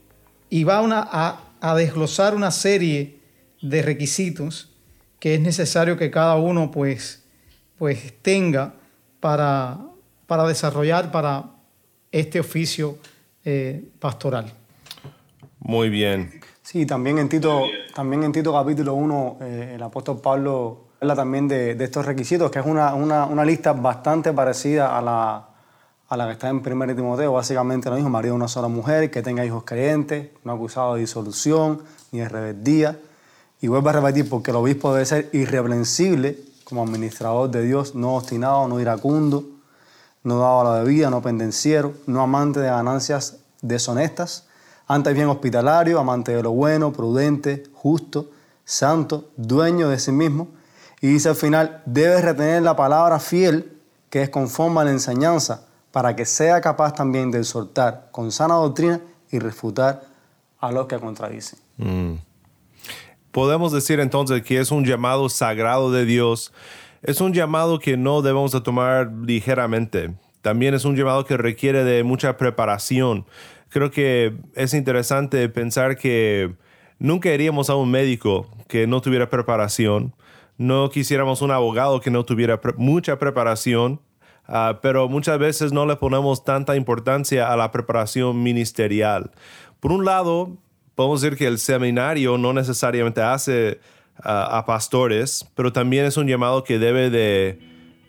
y 0.50 0.64
va 0.64 0.80
una, 0.80 1.06
a, 1.10 1.40
a 1.60 1.74
desglosar 1.74 2.34
una 2.34 2.50
serie 2.50 3.18
de 3.62 3.82
requisitos 3.82 4.72
que 5.18 5.34
es 5.34 5.40
necesario 5.40 5.96
que 5.96 6.10
cada 6.10 6.36
uno 6.36 6.70
pues, 6.70 7.24
pues 7.78 8.14
tenga 8.22 8.74
para, 9.20 9.78
para 10.26 10.46
desarrollar 10.46 11.10
para 11.10 11.44
este 12.12 12.40
oficio 12.40 12.98
eh, 13.44 13.88
pastoral. 13.98 14.52
Muy 15.60 15.88
bien. 15.88 16.40
Sí, 16.62 16.86
también 16.86 17.18
en 17.18 17.28
Tito, 17.28 17.64
también 17.94 18.24
en 18.24 18.32
Tito 18.32 18.52
capítulo 18.52 18.94
1 18.94 19.38
eh, 19.40 19.72
el 19.74 19.82
apóstol 19.82 20.20
Pablo 20.20 20.88
habla 21.00 21.14
también 21.14 21.48
de, 21.48 21.74
de 21.74 21.84
estos 21.84 22.06
requisitos, 22.06 22.50
que 22.50 22.58
es 22.58 22.66
una, 22.66 22.94
una, 22.94 23.26
una, 23.26 23.44
lista 23.44 23.72
bastante 23.72 24.32
parecida 24.32 24.96
a 24.96 25.02
la, 25.02 25.48
a 26.08 26.16
la 26.16 26.26
que 26.26 26.32
está 26.32 26.48
en 26.48 26.62
1 26.64 26.94
Timoteo, 26.94 27.32
básicamente 27.32 27.90
lo 27.90 27.96
mismo, 27.96 28.10
marido 28.10 28.34
de 28.34 28.36
una 28.36 28.48
sola 28.48 28.68
mujer, 28.68 29.10
que 29.10 29.22
tenga 29.22 29.44
hijos 29.44 29.64
creyentes, 29.64 30.28
no 30.44 30.52
acusado 30.52 30.94
de 30.94 31.00
disolución 31.00 31.82
ni 32.12 32.20
de 32.20 32.28
rebeldía, 32.28 32.98
y 33.60 33.68
vuelvo 33.68 33.88
a 33.88 33.92
repetir, 33.92 34.28
porque 34.28 34.50
el 34.50 34.56
obispo 34.56 34.92
debe 34.92 35.06
ser 35.06 35.30
irreprensible 35.32 36.38
como 36.64 36.82
administrador 36.82 37.50
de 37.50 37.62
Dios, 37.62 37.94
no 37.94 38.16
obstinado, 38.16 38.68
no 38.68 38.80
iracundo, 38.80 39.44
no 40.22 40.38
dado 40.38 40.60
a 40.60 40.64
la 40.64 40.82
bebida, 40.82 41.10
no 41.10 41.22
pendenciero, 41.22 41.94
no 42.06 42.20
amante 42.20 42.60
de 42.60 42.68
ganancias 42.68 43.38
deshonestas, 43.62 44.46
antes 44.88 45.14
bien 45.14 45.28
hospitalario, 45.28 45.98
amante 45.98 46.34
de 46.34 46.42
lo 46.42 46.52
bueno, 46.52 46.92
prudente, 46.92 47.64
justo, 47.72 48.30
santo, 48.64 49.30
dueño 49.36 49.88
de 49.88 49.98
sí 49.98 50.12
mismo. 50.12 50.48
Y 51.00 51.08
dice 51.08 51.28
al 51.28 51.36
final, 51.36 51.82
debe 51.86 52.20
retener 52.20 52.62
la 52.62 52.76
palabra 52.76 53.18
fiel 53.18 53.80
que 54.10 54.22
es 54.22 54.30
conforme 54.30 54.80
a 54.80 54.84
la 54.84 54.92
enseñanza, 54.92 55.65
para 55.96 56.14
que 56.14 56.26
sea 56.26 56.60
capaz 56.60 56.92
también 56.92 57.30
de 57.30 57.38
exhortar 57.38 58.10
con 58.10 58.30
sana 58.30 58.56
doctrina 58.56 59.00
y 59.30 59.38
refutar 59.38 60.02
a 60.60 60.70
los 60.70 60.88
que 60.88 60.98
contradicen. 60.98 61.58
Mm. 61.78 62.16
Podemos 63.32 63.72
decir 63.72 63.98
entonces 64.00 64.42
que 64.42 64.58
es 64.58 64.70
un 64.70 64.84
llamado 64.84 65.30
sagrado 65.30 65.90
de 65.90 66.04
Dios. 66.04 66.52
Es 67.00 67.22
un 67.22 67.32
llamado 67.32 67.78
que 67.78 67.96
no 67.96 68.20
debemos 68.20 68.52
de 68.52 68.60
tomar 68.60 69.10
ligeramente. 69.10 70.12
También 70.42 70.74
es 70.74 70.84
un 70.84 70.96
llamado 70.96 71.24
que 71.24 71.38
requiere 71.38 71.82
de 71.82 72.04
mucha 72.04 72.36
preparación. 72.36 73.24
Creo 73.70 73.90
que 73.90 74.36
es 74.54 74.74
interesante 74.74 75.48
pensar 75.48 75.96
que 75.96 76.56
nunca 76.98 77.32
iríamos 77.32 77.70
a 77.70 77.74
un 77.74 77.90
médico 77.90 78.50
que 78.68 78.86
no 78.86 79.00
tuviera 79.00 79.30
preparación. 79.30 80.14
No 80.58 80.90
quisiéramos 80.90 81.40
un 81.40 81.52
abogado 81.52 82.02
que 82.02 82.10
no 82.10 82.26
tuviera 82.26 82.60
mucha 82.76 83.18
preparación. 83.18 84.02
Uh, 84.48 84.78
pero 84.80 85.08
muchas 85.08 85.38
veces 85.38 85.72
no 85.72 85.86
le 85.86 85.96
ponemos 85.96 86.44
tanta 86.44 86.76
importancia 86.76 87.52
a 87.52 87.56
la 87.56 87.72
preparación 87.72 88.42
ministerial. 88.42 89.32
Por 89.80 89.90
un 89.90 90.04
lado, 90.04 90.56
podemos 90.94 91.20
decir 91.20 91.36
que 91.36 91.46
el 91.46 91.58
seminario 91.58 92.38
no 92.38 92.52
necesariamente 92.52 93.20
hace 93.22 93.80
uh, 94.20 94.28
a 94.28 94.64
pastores, 94.64 95.50
pero 95.56 95.72
también 95.72 96.04
es 96.04 96.16
un 96.16 96.28
llamado 96.28 96.62
que 96.62 96.78
debe 96.78 97.10
de, 97.10 97.58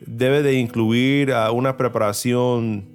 debe 0.01 0.43
de 0.43 0.53
incluir 0.53 1.33
una 1.53 1.75
preparación 1.75 2.85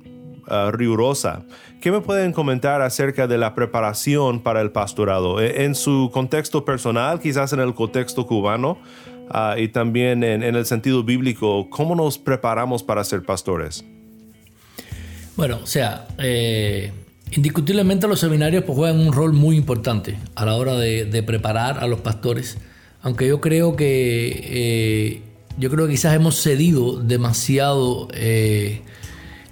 uh, 0.49 0.71
rigurosa. 0.71 1.43
¿Qué 1.81 1.91
me 1.91 2.01
pueden 2.01 2.33
comentar 2.33 2.81
acerca 2.81 3.27
de 3.27 3.39
la 3.39 3.57
preparación 3.57 4.41
para 4.41 4.61
el 4.61 4.71
pastorado? 4.71 5.41
E, 5.41 5.65
en 5.65 5.75
su 5.75 6.11
contexto 6.13 6.65
personal, 6.65 7.19
quizás 7.19 7.53
en 7.53 7.59
el 7.59 7.75
contexto 7.75 8.25
cubano, 8.25 8.79
y 9.57 9.69
también 9.69 10.25
en, 10.25 10.43
en 10.43 10.57
el 10.57 10.67
sentido 10.67 11.03
bíblico, 11.03 11.69
¿cómo 11.71 11.95
nos 11.95 12.19
preparamos 12.19 12.83
para 12.83 13.03
ser 13.05 13.23
pastores? 13.23 13.85
Bueno, 15.37 15.61
o 15.63 15.67
sea, 15.67 16.07
eh, 16.19 16.93
Indiscutiblemente 17.35 18.07
los 18.07 18.21
seminarios 18.21 18.65
pues, 18.65 18.77
juegan 18.77 19.01
un 19.01 19.13
rol 19.13 19.33
muy 19.33 19.57
importante 19.57 20.19
a 20.35 20.45
la 20.45 20.55
hora 20.57 20.75
de, 20.75 21.07
de 21.07 21.23
preparar 21.23 21.79
a 21.79 21.87
los 21.87 22.01
pastores, 22.01 22.59
aunque 23.01 23.27
yo 23.27 23.41
creo 23.41 23.75
que 23.75 24.43
eh, 24.45 25.23
yo 25.57 25.71
creo 25.71 25.87
que 25.87 25.93
quizás 25.93 26.15
hemos 26.15 26.43
cedido 26.43 26.99
demasiado. 26.99 28.09
Eh, 28.13 28.83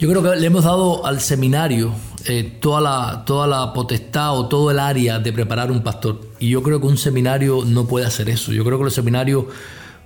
yo 0.01 0.09
creo 0.09 0.23
que 0.23 0.41
le 0.41 0.47
hemos 0.47 0.65
dado 0.65 1.05
al 1.05 1.21
seminario 1.21 1.93
eh, 2.25 2.57
toda, 2.59 2.81
la, 2.81 3.25
toda 3.27 3.47
la 3.47 3.75
potestad 3.75 4.35
o 4.37 4.49
todo 4.49 4.71
el 4.71 4.79
área 4.79 5.19
de 5.19 5.31
preparar 5.31 5.71
un 5.71 5.83
pastor. 5.83 6.23
Y 6.39 6.49
yo 6.49 6.63
creo 6.63 6.81
que 6.81 6.87
un 6.87 6.97
seminario 6.97 7.65
no 7.67 7.87
puede 7.87 8.07
hacer 8.07 8.31
eso. 8.31 8.51
Yo 8.51 8.65
creo 8.65 8.79
que 8.79 8.85
los 8.85 8.95
seminarios 8.95 9.45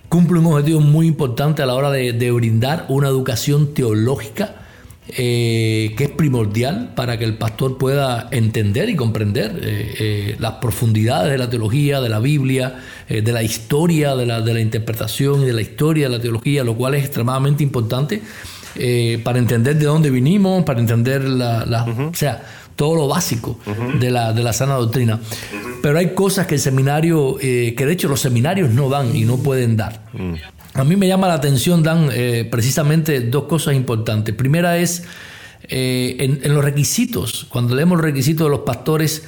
cumplen 0.09 0.45
un 0.45 0.53
objetivo 0.53 0.81
muy 0.81 1.07
importante 1.07 1.63
a 1.63 1.67
la 1.67 1.75
hora 1.75 1.93
de, 1.93 2.31
brindar 2.33 2.87
una 2.89 3.07
educación 3.07 3.73
teológica 3.73 4.57
eh, 5.07 5.95
que 5.97 6.05
es 6.05 6.11
primordial 6.11 6.93
para 6.97 7.17
que 7.17 7.25
el 7.25 7.37
pastor 7.37 7.79
pueda 7.79 8.27
entender 8.33 8.89
y 8.89 8.97
comprender 8.97 9.61
eh, 9.63 10.35
las 10.41 10.55
profundidades 10.55 11.31
de 11.31 11.39
la 11.39 11.49
teología, 11.49 12.01
de 12.01 12.09
la 12.09 12.19
Biblia, 12.19 12.81
de 13.09 13.33
la 13.33 13.45
historia, 13.45 14.17
de 14.17 14.27
la, 14.27 14.41
de 14.41 14.55
la, 14.55 14.61
interpretación 14.61 15.43
y 15.43 15.47
de 15.47 15.53
la 15.53 15.61
historia 15.61 16.09
de 16.09 16.17
la 16.17 16.23
teología, 16.23 16.65
lo 16.65 16.75
cual 16.75 16.95
es 16.95 17.05
extremadamente 17.05 17.63
importante 17.63 18.23
eh, 18.77 19.21
para 19.23 19.39
entender 19.39 19.77
de 19.77 19.87
dónde 19.87 20.11
vinimos, 20.11 20.65
para 20.65 20.81
entender 20.81 21.25
la... 21.25 21.65
la 21.67 21.85
uh 21.85 21.89
-huh. 21.89 22.11
O 22.11 22.15
sea, 22.15 22.43
todo 22.77 22.97
lo 22.97 23.09
básico 23.09 23.59
de, 24.01 24.11
la, 24.11 24.33
de 24.33 24.43
la 24.43 24.53
sana 24.53 24.75
doctrina. 24.75 25.21
Pero 25.83 25.99
hay 25.99 26.15
cosas 26.15 26.47
que 26.47 26.57
el 26.57 26.61
seminario, 26.61 27.37
eh, 27.41 27.75
que 27.77 27.87
de 27.87 27.93
hecho 27.93 28.09
los 28.09 28.21
seminarios 28.21 28.71
no 28.71 28.89
dan 28.89 29.15
y 29.15 29.25
no 29.25 29.39
pueden 29.39 29.77
dar. 29.77 30.05
Mm. 30.13 30.35
A 30.75 30.85
mí 30.85 30.97
me 30.97 31.07
llama 31.07 31.29
la 31.29 31.35
atención, 31.35 31.83
Dan, 31.83 32.09
eh, 32.13 32.49
precisamente 32.51 33.21
dos 33.21 33.45
cosas 33.45 33.75
importantes. 33.75 34.35
Primera 34.35 34.77
es 34.77 35.05
eh, 35.69 36.17
en, 36.19 36.53
los 36.53 36.65
requisitos. 36.65 37.47
Cuando 37.49 37.77
leemos 37.77 37.99
los 37.99 38.05
requisitos 38.05 38.47
de 38.47 38.51
los 38.51 38.61
pastores, 38.61 39.23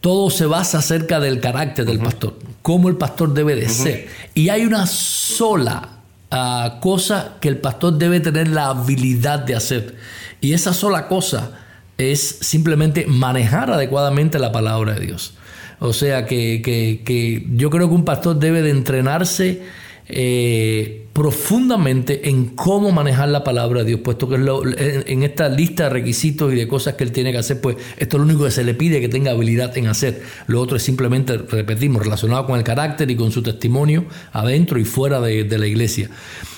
todo 0.00 0.30
se 0.30 0.46
basa 0.46 0.78
acerca 0.78 1.20
del 1.20 1.40
carácter 1.40 1.86
del 1.86 1.98
pastor, 1.98 2.38
cómo 2.62 2.88
el 2.88 2.96
pastor 2.96 3.32
debe 3.32 3.54
de 3.54 3.68
ser. 3.68 4.08
Y 4.34 4.50
hay 4.50 4.66
una 4.66 4.86
sola 4.86 5.99
ah, 6.30 6.78
cosa 6.80 7.36
que 7.40 7.48
el 7.48 7.58
pastor 7.58 7.98
debe 7.98 8.20
tener 8.20 8.48
la 8.48 8.68
habilidad 8.68 9.40
de 9.40 9.54
hacer. 9.54 9.96
Y 10.40 10.52
esa 10.52 10.72
sola 10.72 11.08
cosa 11.08 11.52
es 11.98 12.38
simplemente 12.40 13.06
manejar 13.06 13.70
adecuadamente 13.70 14.38
la 14.38 14.52
palabra 14.52 14.94
de 14.94 15.06
Dios. 15.06 15.34
O 15.80 15.92
sea 15.92 16.26
que, 16.26 17.42
yo 17.54 17.70
creo 17.70 17.88
que 17.88 17.94
un 17.94 18.04
pastor 18.04 18.38
debe 18.38 18.62
de 18.62 18.70
entrenarse 18.70 19.62
eh, 20.08 20.99
profundamente 21.12 22.28
en 22.28 22.46
cómo 22.46 22.92
manejar 22.92 23.28
la 23.30 23.42
palabra 23.42 23.80
de 23.80 23.86
Dios, 23.86 24.00
puesto 24.00 24.28
que 24.28 24.36
en, 24.36 25.22
esta 25.22 25.48
lista 25.48 25.84
de 25.84 25.90
requisitos 25.90 26.52
y 26.52 26.56
de 26.56 26.68
cosas 26.68 26.94
que 26.94 27.04
él 27.04 27.10
tiene 27.10 27.32
que 27.32 27.38
hacer, 27.38 27.60
pues 27.60 27.76
esto 27.96 28.16
es 28.16 28.20
lo 28.20 28.26
único 28.26 28.44
que 28.44 28.50
se 28.50 28.62
le 28.62 28.74
pide 28.74 29.00
que 29.00 29.08
tenga 29.08 29.32
habilidad 29.32 29.76
en 29.76 29.88
hacer. 29.88 30.22
Lo 30.46 30.60
otro 30.60 30.76
es 30.76 30.82
simplemente, 30.82 31.36
repetimos, 31.36 32.02
relacionado 32.02 32.46
con 32.46 32.58
el 32.58 32.64
carácter 32.64 33.10
y 33.10 33.16
con 33.16 33.32
su 33.32 33.42
testimonio 33.42 34.04
adentro 34.32 34.78
y 34.78 34.84
fuera 34.84 35.20
de, 35.20 35.58
la 35.58 35.66
iglesia. 35.66 36.08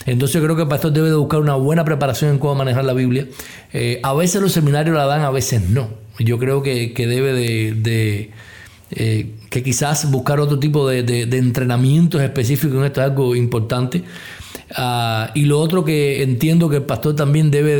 Entonces 0.04 0.34
yo 0.34 0.44
creo 0.44 0.56
que 0.56 0.62
el 0.62 0.68
pastor 0.68 0.92
debe 0.92 1.08
de 1.08 1.16
buscar 1.16 1.40
una 1.40 1.54
buena 1.54 1.84
preparación 1.84 2.32
en 2.32 2.38
cómo 2.38 2.54
manejar 2.56 2.84
la 2.84 2.92
Biblia. 2.92 3.26
Eh, 3.72 4.00
a 4.02 4.12
veces 4.12 4.42
los 4.42 4.52
seminarios 4.52 4.94
la 4.94 5.06
dan, 5.06 5.22
a 5.22 5.30
veces 5.30 5.70
no. 5.70 5.88
Yo 6.18 6.38
creo 6.38 6.62
que, 6.62 6.92
debe 6.94 7.32
de 7.32 8.30
eh, 8.94 9.36
que 9.48 9.62
quizás 9.62 10.10
buscar 10.10 10.38
otro 10.38 10.58
tipo 10.58 10.86
de, 10.86 11.22
entrenamientos 11.22 12.20
específicos 12.20 12.76
en 12.76 12.84
esto 12.84 13.00
es 13.00 13.08
algo 13.08 13.34
importante. 13.34 14.02
Ah, 14.76 15.30
y 15.34 15.44
lo 15.44 15.60
otro 15.60 15.84
que 15.84 16.22
entiendo 16.22 16.68
que 16.68 16.76
el 16.76 16.84
pastor 16.84 17.16
también 17.16 17.50
debe 17.50 17.76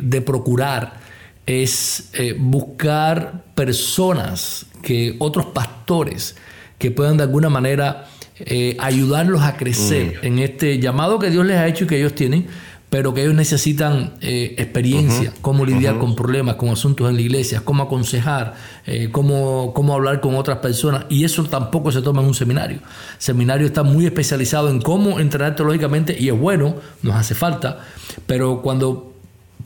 de, 0.00 0.20
procurar 0.22 1.00
es 1.46 2.10
eh, 2.14 2.34
buscar 2.38 3.44
personas, 3.54 4.66
que 4.82 5.16
otros 5.18 5.46
pastores 5.46 6.36
que 6.78 6.90
puedan 6.90 7.16
de 7.16 7.22
alguna 7.22 7.48
manera 7.48 8.08
eh, 8.40 8.76
ayudarlos 8.80 9.42
a 9.42 9.56
crecer 9.56 10.18
mm. 10.22 10.26
en 10.26 10.38
este 10.40 10.78
llamado 10.78 11.18
que 11.18 11.30
Dios 11.30 11.46
les 11.46 11.56
ha 11.56 11.68
hecho 11.68 11.84
y 11.84 11.86
que 11.86 11.98
ellos 11.98 12.14
tienen 12.14 12.46
pero 12.92 13.14
que 13.14 13.22
ellos 13.22 13.34
necesitan 13.34 14.12
eh, 14.20 14.54
experiencia, 14.58 15.32
cómo 15.40 15.64
lidiar 15.64 15.98
con 15.98 16.14
problemas, 16.14 16.56
con 16.56 16.68
asuntos 16.68 17.08
en 17.08 17.16
la 17.16 17.22
iglesia, 17.22 17.62
cómo 17.64 17.84
aconsejar, 17.84 18.52
eh, 18.84 19.08
cómo, 19.10 19.72
cómo 19.72 19.94
hablar 19.94 20.20
con 20.20 20.34
otras 20.34 20.58
personas. 20.58 21.06
Y 21.08 21.24
eso 21.24 21.42
tampoco 21.44 21.90
se 21.90 22.02
toma 22.02 22.20
en 22.20 22.28
un 22.28 22.34
seminario. 22.34 22.80
El 22.80 22.82
seminario 23.16 23.66
está 23.66 23.82
muy 23.82 24.04
especializado 24.04 24.68
en 24.68 24.82
cómo 24.82 25.20
entrenar 25.20 25.56
teológicamente 25.56 26.14
y 26.20 26.28
es 26.28 26.38
bueno, 26.38 26.74
nos 27.00 27.14
hace 27.14 27.34
falta, 27.34 27.78
pero 28.26 28.60
cuando, 28.60 29.14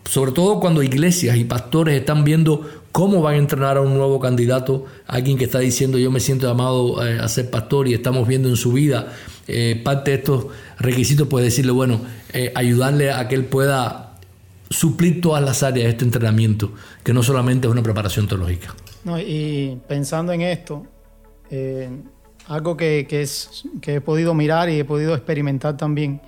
sobre 0.08 0.30
todo 0.30 0.60
cuando 0.60 0.84
iglesias 0.84 1.36
y 1.36 1.42
pastores 1.42 1.98
están 1.98 2.22
viendo 2.22 2.70
cómo 2.92 3.22
van 3.22 3.34
a 3.34 3.38
entrenar 3.38 3.76
a 3.76 3.80
un 3.80 3.94
nuevo 3.94 4.20
candidato, 4.20 4.84
alguien 5.08 5.36
que 5.36 5.46
está 5.46 5.58
diciendo 5.58 5.98
yo 5.98 6.12
me 6.12 6.20
siento 6.20 6.46
llamado 6.46 7.04
eh, 7.04 7.18
a 7.18 7.26
ser 7.26 7.50
pastor 7.50 7.88
y 7.88 7.94
estamos 7.94 8.28
viendo 8.28 8.48
en 8.48 8.56
su 8.56 8.72
vida 8.72 9.12
parte 9.84 10.10
de 10.10 10.16
estos 10.16 10.46
requisitos, 10.78 11.28
pues 11.28 11.44
decirle, 11.44 11.72
bueno, 11.72 12.00
eh, 12.32 12.52
ayudarle 12.54 13.12
a 13.12 13.28
que 13.28 13.34
él 13.34 13.44
pueda 13.44 14.18
suplir 14.70 15.20
todas 15.20 15.42
las 15.42 15.62
áreas 15.62 15.84
de 15.84 15.90
este 15.90 16.04
entrenamiento, 16.04 16.72
que 17.02 17.12
no 17.12 17.22
solamente 17.22 17.66
es 17.66 17.72
una 17.72 17.82
preparación 17.82 18.26
teológica. 18.26 18.74
No, 19.04 19.18
y 19.18 19.78
pensando 19.86 20.32
en 20.32 20.42
esto, 20.42 20.86
eh, 21.50 21.88
algo 22.48 22.76
que, 22.76 23.06
es, 23.08 23.64
que 23.80 23.96
he 23.96 24.00
podido 24.00 24.34
mirar 24.34 24.68
y 24.68 24.80
he 24.80 24.84
podido 24.84 25.14
experimentar 25.14 25.76
también, 25.76 26.20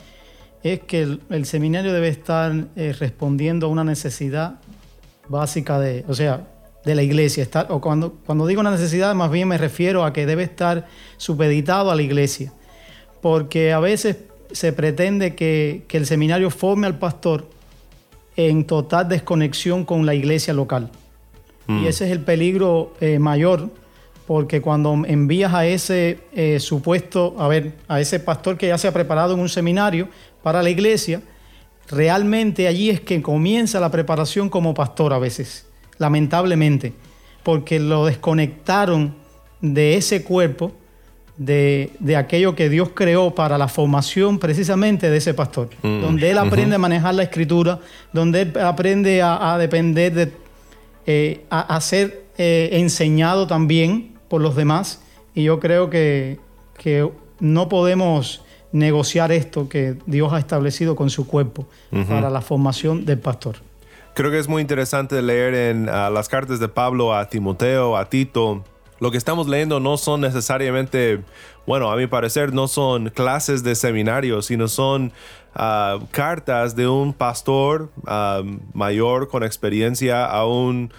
es 0.62 0.80
que 0.80 1.18
el, 1.30 1.44
seminario 1.44 1.92
debe 1.92 2.08
estar 2.08 2.52
eh, 2.76 2.94
respondiendo 2.98 3.66
a 3.66 3.70
una 3.70 3.84
necesidad 3.84 4.60
básica 5.28 5.78
de, 5.78 6.04
o 6.08 6.14
sea, 6.14 6.46
de 6.84 6.94
la 6.94 7.02
iglesia. 7.02 7.46
o 7.68 7.80
cuando, 7.80 8.14
cuando 8.24 8.46
digo 8.46 8.60
una 8.60 8.70
necesidad, 8.70 9.14
más 9.14 9.30
bien 9.30 9.48
me 9.48 9.58
refiero 9.58 10.04
a 10.04 10.12
que 10.12 10.26
debe 10.26 10.42
estar 10.42 10.86
supeditado 11.16 11.90
a 11.90 11.96
la 11.96 12.02
iglesia. 12.02 12.52
Porque 13.20 13.72
a 13.72 13.80
veces 13.80 14.16
se 14.52 14.72
pretende 14.72 15.34
que, 15.34 15.84
el 15.90 16.06
seminario 16.06 16.50
forme 16.50 16.86
al 16.86 16.98
pastor 16.98 17.48
en 18.36 18.64
total 18.64 19.08
desconexión 19.08 19.84
con 19.84 20.06
la 20.06 20.14
iglesia 20.14 20.54
local. 20.54 20.90
Y 21.66 21.72
mm. 21.72 21.86
ese 21.86 22.06
es 22.06 22.12
el 22.12 22.20
peligro 22.20 22.94
eh, 23.00 23.18
mayor, 23.18 23.70
porque 24.26 24.60
cuando 24.60 24.94
envías 25.06 25.54
a 25.54 25.66
ese 25.66 26.20
eh, 26.34 26.60
supuesto, 26.60 27.34
a 27.38 27.48
ver, 27.48 27.74
a 27.88 28.00
ese 28.00 28.20
pastor 28.20 28.56
que 28.56 28.68
ya 28.68 28.78
se 28.78 28.88
ha 28.88 28.92
preparado 28.92 29.34
en 29.34 29.40
un 29.40 29.48
seminario 29.48 30.08
para 30.42 30.62
la 30.62 30.70
iglesia, 30.70 31.22
realmente 31.88 32.68
allí 32.68 32.90
es 32.90 33.00
que 33.00 33.20
comienza 33.22 33.80
la 33.80 33.90
preparación 33.90 34.48
como 34.48 34.74
pastor 34.74 35.12
a 35.12 35.18
veces, 35.18 35.66
lamentablemente, 35.98 36.92
porque 37.42 37.80
lo 37.80 38.06
desconectaron 38.06 39.14
de 39.60 39.96
ese 39.96 40.22
cuerpo 40.22 40.72
de, 41.38 42.16
aquello 42.16 42.54
que 42.54 42.68
Dios 42.68 42.90
creó 42.94 43.34
para 43.34 43.56
la 43.56 43.68
formación 43.68 44.38
precisamente 44.38 45.08
de 45.08 45.16
ese 45.16 45.34
pastor, 45.34 45.68
mm. 45.82 46.00
donde 46.00 46.30
él 46.30 46.38
aprende 46.38 46.74
a 46.74 46.78
manejar 46.78 47.14
la 47.14 47.22
escritura, 47.22 47.78
donde 48.12 48.42
él 48.42 48.58
aprende 48.60 49.22
a, 49.22 49.56
depender 49.58 50.12
de, 50.12 50.32
eh, 51.06 51.44
a, 51.48 51.80
ser 51.80 52.24
eh, 52.36 52.70
enseñado 52.72 53.46
también 53.46 54.14
por 54.28 54.40
los 54.40 54.56
demás. 54.56 55.00
Y 55.34 55.44
yo 55.44 55.60
creo 55.60 55.88
que, 55.88 56.38
que, 56.76 57.08
no 57.40 57.68
podemos 57.68 58.42
negociar 58.72 59.30
esto 59.30 59.68
que 59.68 59.94
Dios 60.06 60.32
ha 60.32 60.40
establecido 60.40 60.96
con 60.96 61.08
su 61.08 61.28
cuerpo 61.28 61.68
para 62.08 62.30
la 62.30 62.40
formación 62.40 63.04
del 63.04 63.20
pastor. 63.20 63.58
Creo 64.14 64.32
que 64.32 64.40
es 64.40 64.48
muy 64.48 64.60
interesante 64.60 65.22
leer 65.22 65.54
en 65.54 65.86
las 65.86 66.28
cartas 66.28 66.58
de 66.58 66.66
Pablo 66.66 67.14
a 67.14 67.28
Timoteo, 67.28 67.96
a 67.96 68.10
Tito, 68.10 68.64
lo 69.00 69.10
que 69.10 69.18
estamos 69.18 69.46
leyendo 69.46 69.80
no 69.80 69.96
son 69.96 70.20
necesariamente, 70.20 71.22
bueno, 71.66 71.90
a 71.90 71.96
mi 71.96 72.06
parecer 72.06 72.52
no 72.52 72.68
son 72.68 73.10
clases 73.10 73.62
de 73.62 73.74
seminario, 73.74 74.42
sino 74.42 74.68
son 74.68 75.12
ah, 75.54 75.98
cartas 76.10 76.74
de 76.74 76.88
un 76.88 77.12
pastor 77.12 77.90
ah, 78.06 78.42
mayor 78.72 79.28
con 79.28 79.44
experiencia 79.44 80.24
a 80.24 80.46
un 80.46 80.92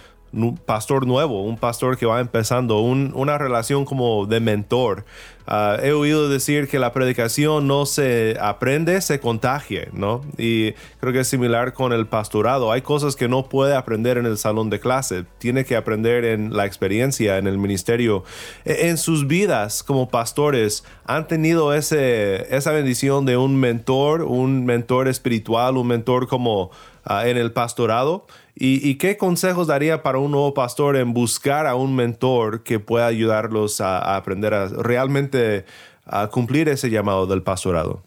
pastor 0.64 1.06
nuevo, 1.06 1.42
un 1.42 1.56
pastor 1.56 1.96
que 1.96 2.06
va 2.06 2.20
empezando, 2.20 2.80
una 2.80 3.38
relación 3.38 3.84
como 3.84 4.26
de 4.26 4.40
mentor. 4.40 5.04
Ah, 5.52 5.78
he 5.82 5.90
oído 5.90 6.28
decir 6.28 6.68
que 6.68 6.78
la 6.78 6.92
predicación 6.92 7.66
no 7.66 7.84
se 7.84 8.36
aprende, 8.40 9.00
se 9.00 9.18
contagia, 9.18 9.88
¿no? 9.92 10.20
Y 10.38 10.74
creo 11.00 11.12
que 11.12 11.20
es 11.20 11.28
similar 11.28 11.72
con 11.72 11.92
el 11.92 12.06
pastorado. 12.06 12.70
Hay 12.70 12.82
cosas 12.82 13.16
que 13.16 13.26
no 13.26 13.48
puede 13.48 13.74
aprender 13.74 14.16
en 14.16 14.26
el 14.26 14.38
salón 14.38 14.70
de 14.70 14.78
clase, 14.78 15.24
tiene 15.38 15.64
que 15.64 15.74
aprender 15.74 16.24
en 16.24 16.56
la 16.56 16.66
experiencia, 16.66 17.36
en 17.38 17.48
el 17.48 17.58
ministerio. 17.58 18.22
E, 18.64 18.90
en 18.90 18.96
sus 18.96 19.26
vidas 19.26 19.82
como 19.82 20.08
pastores, 20.08 20.84
¿han 21.04 21.26
tenido 21.26 21.74
ese, 21.74 22.54
esa 22.54 22.70
bendición 22.70 23.24
de 23.24 23.36
un 23.36 23.56
mentor, 23.56 24.22
un 24.22 24.64
mentor 24.64 25.08
espiritual, 25.08 25.76
un 25.76 25.88
mentor 25.88 26.28
como 26.28 26.70
ah, 27.04 27.26
en 27.26 27.36
el 27.36 27.50
pastorado? 27.50 28.24
¿Y, 28.54 28.96
qué 28.96 29.16
consejos 29.16 29.68
daría 29.68 30.02
para 30.02 30.18
un 30.18 30.32
nuevo 30.32 30.52
pastor 30.52 30.96
en 30.96 31.14
buscar 31.14 31.66
a 31.66 31.76
un 31.76 31.94
mentor 31.96 32.62
que 32.62 32.78
pueda 32.78 33.06
ayudarlos 33.06 33.80
a, 33.80 34.16
aprender 34.16 34.52
a 34.52 34.66
realmente 34.68 35.64
a 36.04 36.26
cumplir 36.26 36.68
ese 36.68 36.90
llamado 36.90 37.26
del 37.26 37.42
pastorado? 37.42 38.02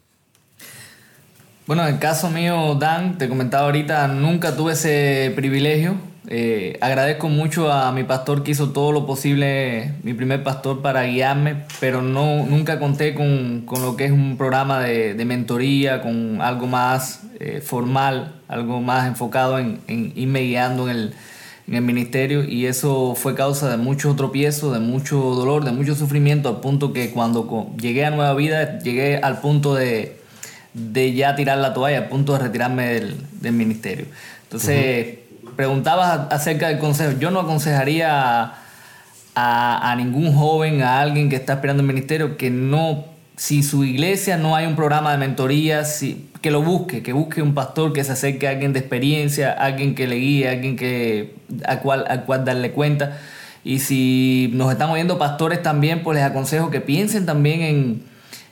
Bueno, 1.66 1.88
en 1.88 1.94
el 1.96 2.00
caso 2.00 2.30
mío, 2.30 2.76
Dan, 2.76 3.18
te 3.18 3.30
comentaba 3.30 3.66
ahorita, 3.66 4.08
nunca 4.10 4.56
tuve 4.56 4.74
ese 4.74 5.32
privilegio. 5.36 5.96
Eh, 6.28 6.78
agradezco 6.80 7.28
mucho 7.28 7.72
a 7.72 7.92
mi 7.92 8.06
pastor 8.06 8.44
que 8.44 8.52
hizo 8.52 8.72
todo 8.72 8.94
lo 8.94 9.06
posible, 9.06 9.94
mi 10.04 10.14
primer 10.14 10.42
pastor, 10.44 10.82
para 10.82 11.04
guiarme, 11.04 11.64
pero 11.82 12.02
no, 12.02 12.46
nunca 12.46 12.80
conté 12.80 13.14
con, 13.14 13.66
lo 13.70 13.98
que 13.98 14.06
es 14.06 14.12
un 14.12 14.38
programa 14.38 14.80
de, 14.80 15.26
mentoría, 15.26 16.02
con 16.02 16.42
algo 16.42 16.68
más 16.68 17.24
eh, 17.40 17.62
formal 17.62 18.36
algo 18.48 18.82
más 18.82 19.08
enfocado 19.08 19.60
en, 19.60 19.82
irme 19.88 20.42
guiando 20.42 20.90
en 20.90 20.96
el, 20.96 21.14
en 21.68 21.76
el, 21.76 21.82
ministerio 21.82 22.44
y 22.44 22.68
eso 22.68 23.16
fue 23.16 23.36
causa 23.36 23.70
de 23.70 23.78
mucho 23.78 24.16
tropiezo, 24.16 24.72
de 24.72 24.80
mucho 24.80 25.18
dolor, 25.18 25.66
de 25.66 25.72
mucho 25.72 25.96
sufrimiento, 25.96 26.50
al 26.50 26.60
punto 26.62 26.94
que 26.94 27.10
cuando 27.10 27.74
llegué 27.78 28.06
a 28.06 28.12
Nueva 28.12 28.34
Vida, 28.36 28.80
llegué 28.80 29.18
al 29.18 29.42
punto 29.42 29.74
de, 29.74 30.18
de 30.74 31.14
ya 31.14 31.36
tirar 31.36 31.58
la 31.58 31.74
toalla, 31.74 31.98
al 31.98 32.10
punto 32.10 32.34
de 32.34 32.40
retirarme 32.40 32.88
del 33.42 33.54
ministerio. 33.54 34.06
Entonces, 34.44 35.23
preguntabas 35.56 36.32
acerca 36.32 36.68
del 36.68 36.80
consejo. 36.80 37.18
Yo 37.20 37.32
no 37.32 37.40
aconsejaría 37.40 38.54
a, 39.36 39.96
ningún 39.98 40.34
joven, 40.36 40.82
a 40.82 41.02
alguien 41.02 41.30
que 41.30 41.36
está 41.36 41.54
esperando 41.54 41.82
el 41.82 41.88
ministerio, 41.88 42.38
que 42.38 42.50
no 42.50 43.06
si 43.36 43.64
su 43.64 43.84
iglesia 43.84 44.38
no 44.38 44.56
hay 44.56 44.68
un 44.68 44.76
programa 44.76 45.12
de 45.12 45.18
mentoría, 45.18 45.84
que 46.42 46.52
lo 46.52 46.62
busque, 46.62 47.02
que 47.02 47.14
busque 47.14 47.42
un 47.42 47.56
pastor 47.56 47.94
que 47.94 48.04
se 48.04 48.12
acerque 48.12 48.48
a 48.48 48.52
alguien 48.52 48.74
de 48.74 48.80
experiencia, 48.80 49.52
alguien 49.52 49.96
que 49.96 50.08
le 50.08 50.18
guíe, 50.18 50.50
alguien 50.50 50.76
que, 50.76 51.36
a, 51.66 51.80
cual, 51.80 52.06
a 52.08 52.22
cual 52.22 52.46
darle 52.46 52.72
cuenta. 52.72 53.18
Y 53.64 53.80
si 53.80 54.52
nos 54.54 54.72
están 54.72 54.90
oyendo 54.90 55.18
pastores 55.18 55.64
también, 55.64 56.04
pues 56.04 56.16
les 56.16 56.26
aconsejo 56.26 56.70
que 56.70 56.82
piensen 56.82 57.26
también 57.26 57.62
en, 57.62 58.04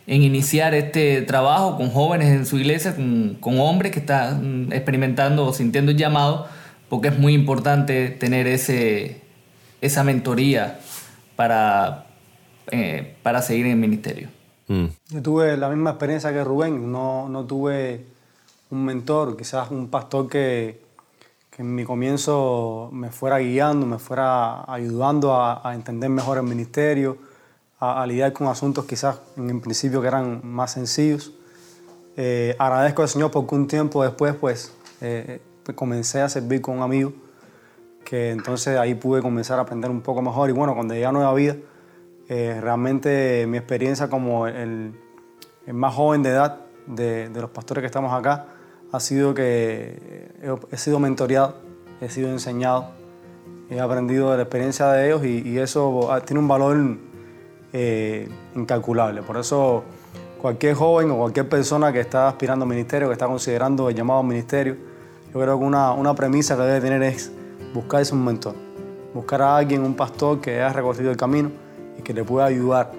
en 0.08 0.24
iniciar 0.24 0.74
este 0.74 1.22
trabajo 1.22 1.78
con 1.78 1.92
jóvenes 1.92 2.30
en 2.30 2.46
su 2.46 2.58
iglesia, 2.58 2.96
con, 2.96 3.38
con 3.40 3.60
hombres 3.60 3.92
que 3.92 4.00
están 4.00 4.70
experimentando 4.72 5.46
o 5.46 5.54
sintiendo 5.54 5.92
el 5.92 5.98
llamado, 5.98 6.48
porque 6.92 7.08
es 7.08 7.18
muy 7.18 7.34
importante 7.34 8.10
tener 8.10 8.48
ese, 8.48 9.22
esa 9.80 10.04
mentoría 10.04 10.82
para, 11.38 12.08
eh, 12.70 13.16
para 13.24 13.42
seguir 13.42 13.68
en 13.68 13.72
el 13.72 13.78
ministerio. 13.78 14.28
Yo 14.68 15.22
tuve 15.22 15.56
la 15.56 15.70
misma 15.70 15.92
experiencia 15.92 16.34
que 16.34 16.44
Rubén, 16.44 16.92
no, 16.92 17.30
no 17.30 17.46
tuve 17.46 18.06
un 18.72 18.84
mentor, 18.84 19.38
quizás 19.38 19.72
un 19.72 19.88
pastor 19.88 20.28
que, 20.28 20.82
que, 21.50 21.62
en 21.62 21.74
mi 21.74 21.86
comienzo 21.86 22.90
me 22.92 23.10
fuera 23.10 23.40
guiando, 23.40 23.86
me 23.86 23.98
fuera 23.98 24.70
ayudando 24.70 25.34
a, 25.34 25.66
a 25.66 25.74
entender 25.74 26.10
mejor 26.10 26.40
el 26.40 26.44
ministerio, 26.44 27.18
a, 27.80 28.02
a, 28.02 28.06
lidiar 28.06 28.34
con 28.34 28.48
asuntos 28.48 28.84
quizás 28.84 29.18
en 29.38 29.62
principio 29.62 30.02
que 30.02 30.10
eran 30.10 30.42
más 30.44 30.74
sencillos. 30.74 31.32
Eh, 32.18 32.54
agradezco 32.60 33.02
al 33.02 33.08
Señor 33.08 33.32
porque 33.32 33.56
un 33.56 33.68
tiempo 33.68 34.04
después 34.04 34.36
pues, 34.36 34.74
eh, 35.00 35.40
pues 35.40 35.51
comencé 35.76 36.22
a 36.22 36.30
servir 36.30 36.62
con 36.62 36.78
un 36.78 36.84
amigo 36.84 37.14
que 38.04 38.32
entonces 38.32 38.78
ahí 38.78 38.96
pude 38.96 39.22
comenzar 39.22 39.60
a 39.60 39.64
aprender 39.64 39.92
un 39.92 40.02
poco 40.02 40.22
mejor 40.22 40.50
y 40.50 40.54
bueno, 40.54 40.74
cuando 40.74 40.94
llegué 40.94 41.06
a 41.06 41.12
Nueva 41.12 41.34
Vida, 41.34 41.56
eh, 42.28 42.60
realmente 42.62 43.46
mi 43.48 43.58
experiencia 43.58 44.10
como 44.10 44.48
el, 44.48 44.94
el, 45.66 45.74
más 45.74 45.94
joven 45.94 46.24
de 46.24 46.30
edad 46.30 46.62
de, 46.88 47.30
de, 47.30 47.42
los 47.42 47.50
pastores 47.50 47.82
que 47.82 47.86
estamos 47.86 48.14
acá 48.14 48.48
ha 48.92 49.00
sido 49.00 49.34
que 49.34 50.32
he, 50.42 50.56
he, 50.72 50.78
sido 50.78 51.00
mentoreado, 51.00 51.56
he 52.02 52.10
sido 52.10 52.30
enseñado, 52.30 52.92
he 53.70 53.80
aprendido 53.80 54.32
de 54.32 54.38
la 54.38 54.44
experiencia 54.44 54.88
de 54.88 55.08
ellos 55.08 55.24
y, 55.24 55.48
y 55.48 55.60
eso 55.60 56.10
tiene 56.26 56.40
un 56.40 56.48
valor 56.48 56.98
eh, 57.74 58.28
incalculable. 58.56 59.22
Por 59.22 59.38
eso 59.38 59.84
cualquier 60.42 60.76
joven 60.76 61.12
o 61.12 61.18
cualquier 61.18 61.48
persona 61.48 61.94
que 61.94 62.02
está 62.02 62.28
aspirando 62.28 62.64
al 62.64 62.70
ministerio, 62.70 63.08
que 63.08 63.14
está 63.14 63.28
considerando 63.28 63.90
el 63.90 63.96
llamado 63.96 64.20
al 64.20 64.26
ministerio, 64.26 64.76
yo 65.34 65.40
creo 65.40 65.58
que 65.58 65.66
una, 65.66 65.94
una 65.94 66.14
premisa 66.14 66.58
que 66.58 66.64
debe 66.64 66.82
tener 66.82 67.02
es 67.04 67.32
buscarse 67.74 68.14
un 68.14 68.26
mentor, 68.26 68.56
buscar 69.14 69.42
a 69.42 69.58
alguien, 69.58 69.82
un 69.82 69.96
pastor 69.96 70.42
que 70.42 70.56
haya 70.56 70.74
recorrido 70.74 71.10
el 71.10 71.18
camino 71.18 71.52
y 71.98 72.02
que 72.02 72.14
le 72.14 72.24
pueda 72.24 72.46
ayudar 72.46 72.92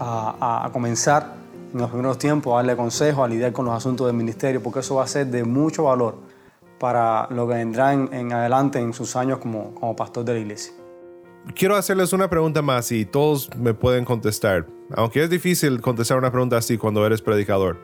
a, 0.00 0.68
comenzar 0.72 1.34
en 1.72 1.80
los 1.80 1.90
primeros 1.90 2.18
tiempos, 2.18 2.54
a 2.54 2.56
darle 2.56 2.76
consejos, 2.76 3.24
a 3.24 3.28
lidiar 3.28 3.52
con 3.52 3.66
los 3.66 3.74
asuntos 3.74 4.06
del 4.06 4.16
ministerio, 4.16 4.62
porque 4.62 4.80
eso 4.80 4.96
va 4.96 5.04
a 5.04 5.06
ser 5.06 5.26
de 5.26 5.44
mucho 5.44 5.84
valor 5.84 6.16
para 6.78 7.26
lo 7.30 7.46
que 7.48 7.54
vendrá 7.54 7.92
en, 7.92 8.12
en 8.12 8.32
adelante 8.32 8.78
en 8.78 8.92
sus 8.92 9.16
años 9.16 9.38
como, 9.38 9.74
como 9.74 9.94
pastor 9.94 10.24
de 10.24 10.34
la 10.34 10.38
iglesia. 10.40 10.72
Quiero 11.54 11.76
hacerles 11.76 12.12
una 12.12 12.28
pregunta 12.28 12.60
más 12.60 12.90
y 12.92 13.04
todos 13.04 13.50
me 13.56 13.72
pueden 13.72 14.04
contestar, 14.04 14.66
aunque 14.94 15.22
es 15.22 15.30
difícil 15.30 15.80
contestar 15.80 16.18
una 16.18 16.30
pregunta 16.30 16.56
así 16.56 16.76
cuando 16.76 17.06
eres 17.06 17.22
predicador. 17.22 17.78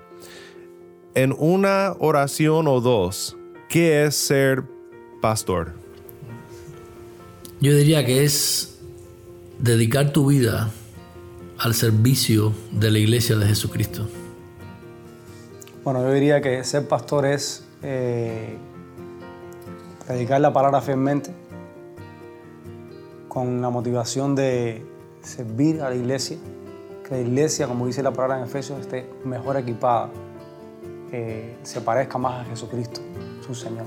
En 1.15 1.35
una 1.38 1.95
oración 1.99 2.67
o 2.67 2.81
dos, 2.81 3.37
¿qué 3.73 4.05
es 4.05 4.17
ser 4.17 4.65
pastor? 5.23 5.73
Yo 7.59 7.75
diría 7.75 8.05
que 8.05 8.23
es 8.23 8.79
dedicar 9.59 10.13
tu 10.13 10.27
vida 10.27 10.69
al 11.59 11.73
servicio 11.73 12.53
de 12.71 12.91
la 12.91 12.99
iglesia 12.99 13.35
de 13.37 13.47
Jesucristo. 13.47 14.07
Bueno, 15.85 16.03
yo 16.03 16.13
diría 16.13 16.43
que 16.43 16.63
ser 16.65 16.87
pastor 16.87 17.25
es 17.25 17.65
eh, 17.83 18.59
predicar 20.07 20.43
la 20.43 20.53
palabra 20.53 20.83
fielmente 20.83 21.31
con 23.27 23.63
la 23.63 23.71
motivación 23.71 24.35
de 24.35 24.85
servir 25.23 25.81
a 25.81 25.89
la 25.89 25.97
iglesia, 25.97 26.37
que 27.09 27.15
la 27.15 27.21
iglesia, 27.23 27.67
como 27.69 27.87
dice 27.87 28.03
la 28.03 28.13
palabra 28.13 28.37
en 28.37 28.45
Efesios, 28.45 28.81
esté 28.81 29.09
mejor 29.25 29.57
equipada, 29.57 30.11
eh, 31.11 31.57
se 31.63 31.81
parezca 31.81 32.19
más 32.19 32.43
a 32.43 32.51
Jesucristo, 32.51 33.01
Señor. 33.55 33.87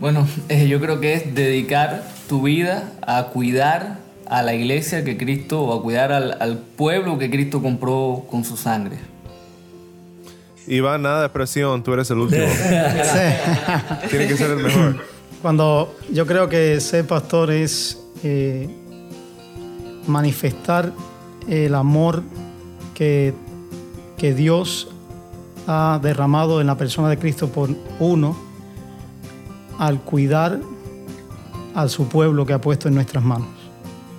Bueno, 0.00 0.26
eh, 0.48 0.66
yo 0.66 0.80
creo 0.80 1.00
que 1.00 1.14
es 1.14 1.34
dedicar 1.34 2.02
tu 2.28 2.42
vida 2.42 2.92
a 3.06 3.26
cuidar 3.26 3.98
a 4.26 4.42
la 4.42 4.54
iglesia 4.54 5.04
que 5.04 5.16
Cristo, 5.16 5.62
o 5.62 5.78
a 5.78 5.82
cuidar 5.82 6.12
al, 6.12 6.36
al 6.40 6.58
pueblo 6.58 7.18
que 7.18 7.30
Cristo 7.30 7.60
compró 7.60 8.24
con 8.30 8.44
su 8.44 8.56
sangre. 8.56 8.96
Iván, 10.66 11.02
nada 11.02 11.22
de 11.22 11.28
presión, 11.28 11.82
tú 11.82 11.92
eres 11.92 12.10
el 12.10 12.18
último. 12.18 12.46
sí. 12.48 14.08
Tiene 14.08 14.28
que 14.28 14.36
ser 14.36 14.52
el 14.52 14.58
mejor. 14.58 15.04
Cuando 15.42 15.96
yo 16.12 16.26
creo 16.26 16.48
que 16.48 16.80
ser 16.80 17.06
pastor 17.06 17.50
es 17.50 17.98
eh, 18.22 18.68
manifestar 20.06 20.92
el 21.48 21.74
amor 21.74 22.22
que, 22.94 23.34
que 24.16 24.34
Dios 24.34 24.88
ha 25.66 25.98
derramado 26.02 26.60
en 26.60 26.66
la 26.66 26.76
persona 26.76 27.08
de 27.08 27.18
Cristo 27.18 27.48
por 27.48 27.70
uno 27.98 28.36
al 29.78 30.00
cuidar 30.00 30.60
a 31.74 31.88
su 31.88 32.08
pueblo 32.08 32.44
que 32.44 32.52
ha 32.52 32.60
puesto 32.60 32.88
en 32.88 32.94
nuestras 32.94 33.24
manos, 33.24 33.48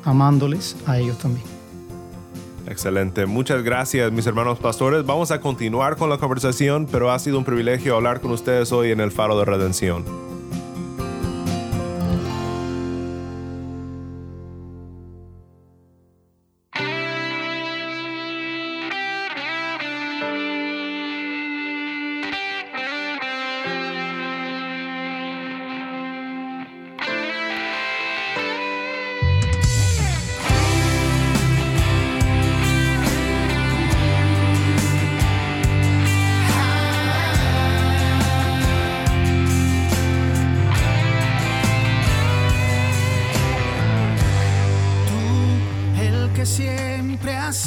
amándoles 0.03 0.75
a 0.85 0.97
ellos 0.97 1.17
también. 1.17 1.45
Excelente, 2.67 3.25
muchas 3.25 3.63
gracias 3.63 4.11
mis 4.11 4.25
hermanos 4.25 4.59
pastores. 4.59 5.05
Vamos 5.05 5.31
a 5.31 5.41
continuar 5.41 5.97
con 5.97 6.09
la 6.09 6.17
conversación, 6.17 6.87
pero 6.89 7.11
ha 7.11 7.19
sido 7.19 7.37
un 7.37 7.43
privilegio 7.43 7.95
hablar 7.95 8.21
con 8.21 8.31
ustedes 8.31 8.71
hoy 8.71 8.91
en 8.91 9.01
el 9.01 9.11
Faro 9.11 9.37
de 9.37 9.45
Redención. 9.45 10.30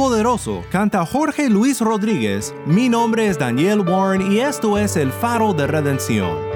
Todopoderoso 0.00 0.64
canta 0.70 1.04
Jorge 1.04 1.50
Luis 1.50 1.78
Rodríguez. 1.78 2.54
Mi 2.64 2.88
nombre 2.88 3.26
es 3.26 3.38
Daniel 3.38 3.80
Warren 3.80 4.32
y 4.32 4.38
esto 4.40 4.78
es 4.78 4.96
El 4.96 5.12
Faro 5.12 5.52
de 5.52 5.66
Redención. 5.66 6.49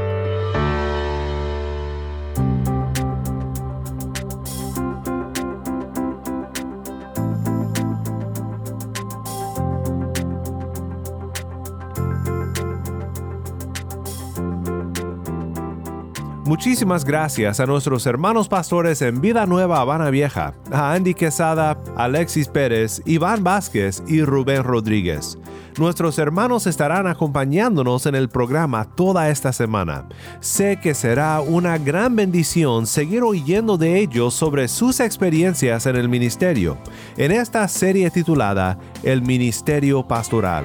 Muchísimas 16.65 17.05
gracias 17.05 17.61
a 17.61 17.67
nuestros 17.67 18.07
hermanos 18.07 18.49
pastores 18.49 19.03
en 19.03 19.21
Vida 19.21 19.45
Nueva 19.45 19.83
Habana 19.83 20.09
Vieja, 20.09 20.55
a 20.73 20.95
Andy 20.95 21.13
Quesada, 21.13 21.79
Alexis 21.95 22.49
Pérez, 22.49 23.03
Iván 23.05 23.45
Vázquez 23.45 24.03
y 24.07 24.23
Rubén 24.23 24.65
Rodríguez. 24.65 25.37
Nuestros 25.77 26.19
hermanos 26.19 26.67
estarán 26.67 27.07
acompañándonos 27.07 28.07
en 28.07 28.15
el 28.15 28.31
programa 28.31 28.87
toda 28.97 29.29
esta 29.29 29.53
semana. 29.53 30.09
Sé 30.41 30.79
que 30.83 30.95
será 30.95 31.43
una 31.43 31.77
gran 31.77 32.17
bendición 32.17 32.87
seguir 32.87 33.25
oyendo 33.25 33.77
de 33.77 33.99
ellos 33.99 34.33
sobre 34.33 34.69
sus 34.69 35.01
experiencias 35.01 35.85
en 35.85 35.97
el 35.97 36.09
ministerio, 36.09 36.79
en 37.19 37.33
esta 37.33 37.69
serie 37.69 38.11
titulada 38.11 38.79
El 39.03 39.21
Ministerio 39.21 40.09
Pastoral. 40.09 40.65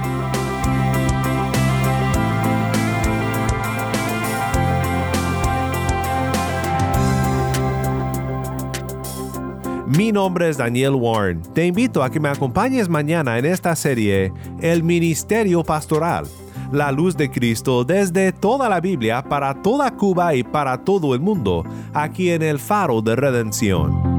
Mi 9.97 10.13
nombre 10.13 10.47
es 10.47 10.57
Daniel 10.57 10.95
Warren. 10.95 11.41
Te 11.53 11.65
invito 11.65 12.01
a 12.01 12.09
que 12.09 12.19
me 12.19 12.29
acompañes 12.29 12.87
mañana 12.87 13.37
en 13.37 13.45
esta 13.45 13.75
serie 13.75 14.31
El 14.61 14.83
Ministerio 14.83 15.65
Pastoral, 15.65 16.25
la 16.71 16.93
luz 16.93 17.17
de 17.17 17.29
Cristo 17.29 17.83
desde 17.83 18.31
toda 18.31 18.69
la 18.69 18.79
Biblia 18.79 19.21
para 19.21 19.61
toda 19.61 19.91
Cuba 19.91 20.33
y 20.33 20.43
para 20.43 20.77
todo 20.77 21.13
el 21.13 21.19
mundo, 21.19 21.65
aquí 21.93 22.29
en 22.29 22.41
el 22.41 22.59
Faro 22.59 23.01
de 23.01 23.17
Redención. 23.17 24.10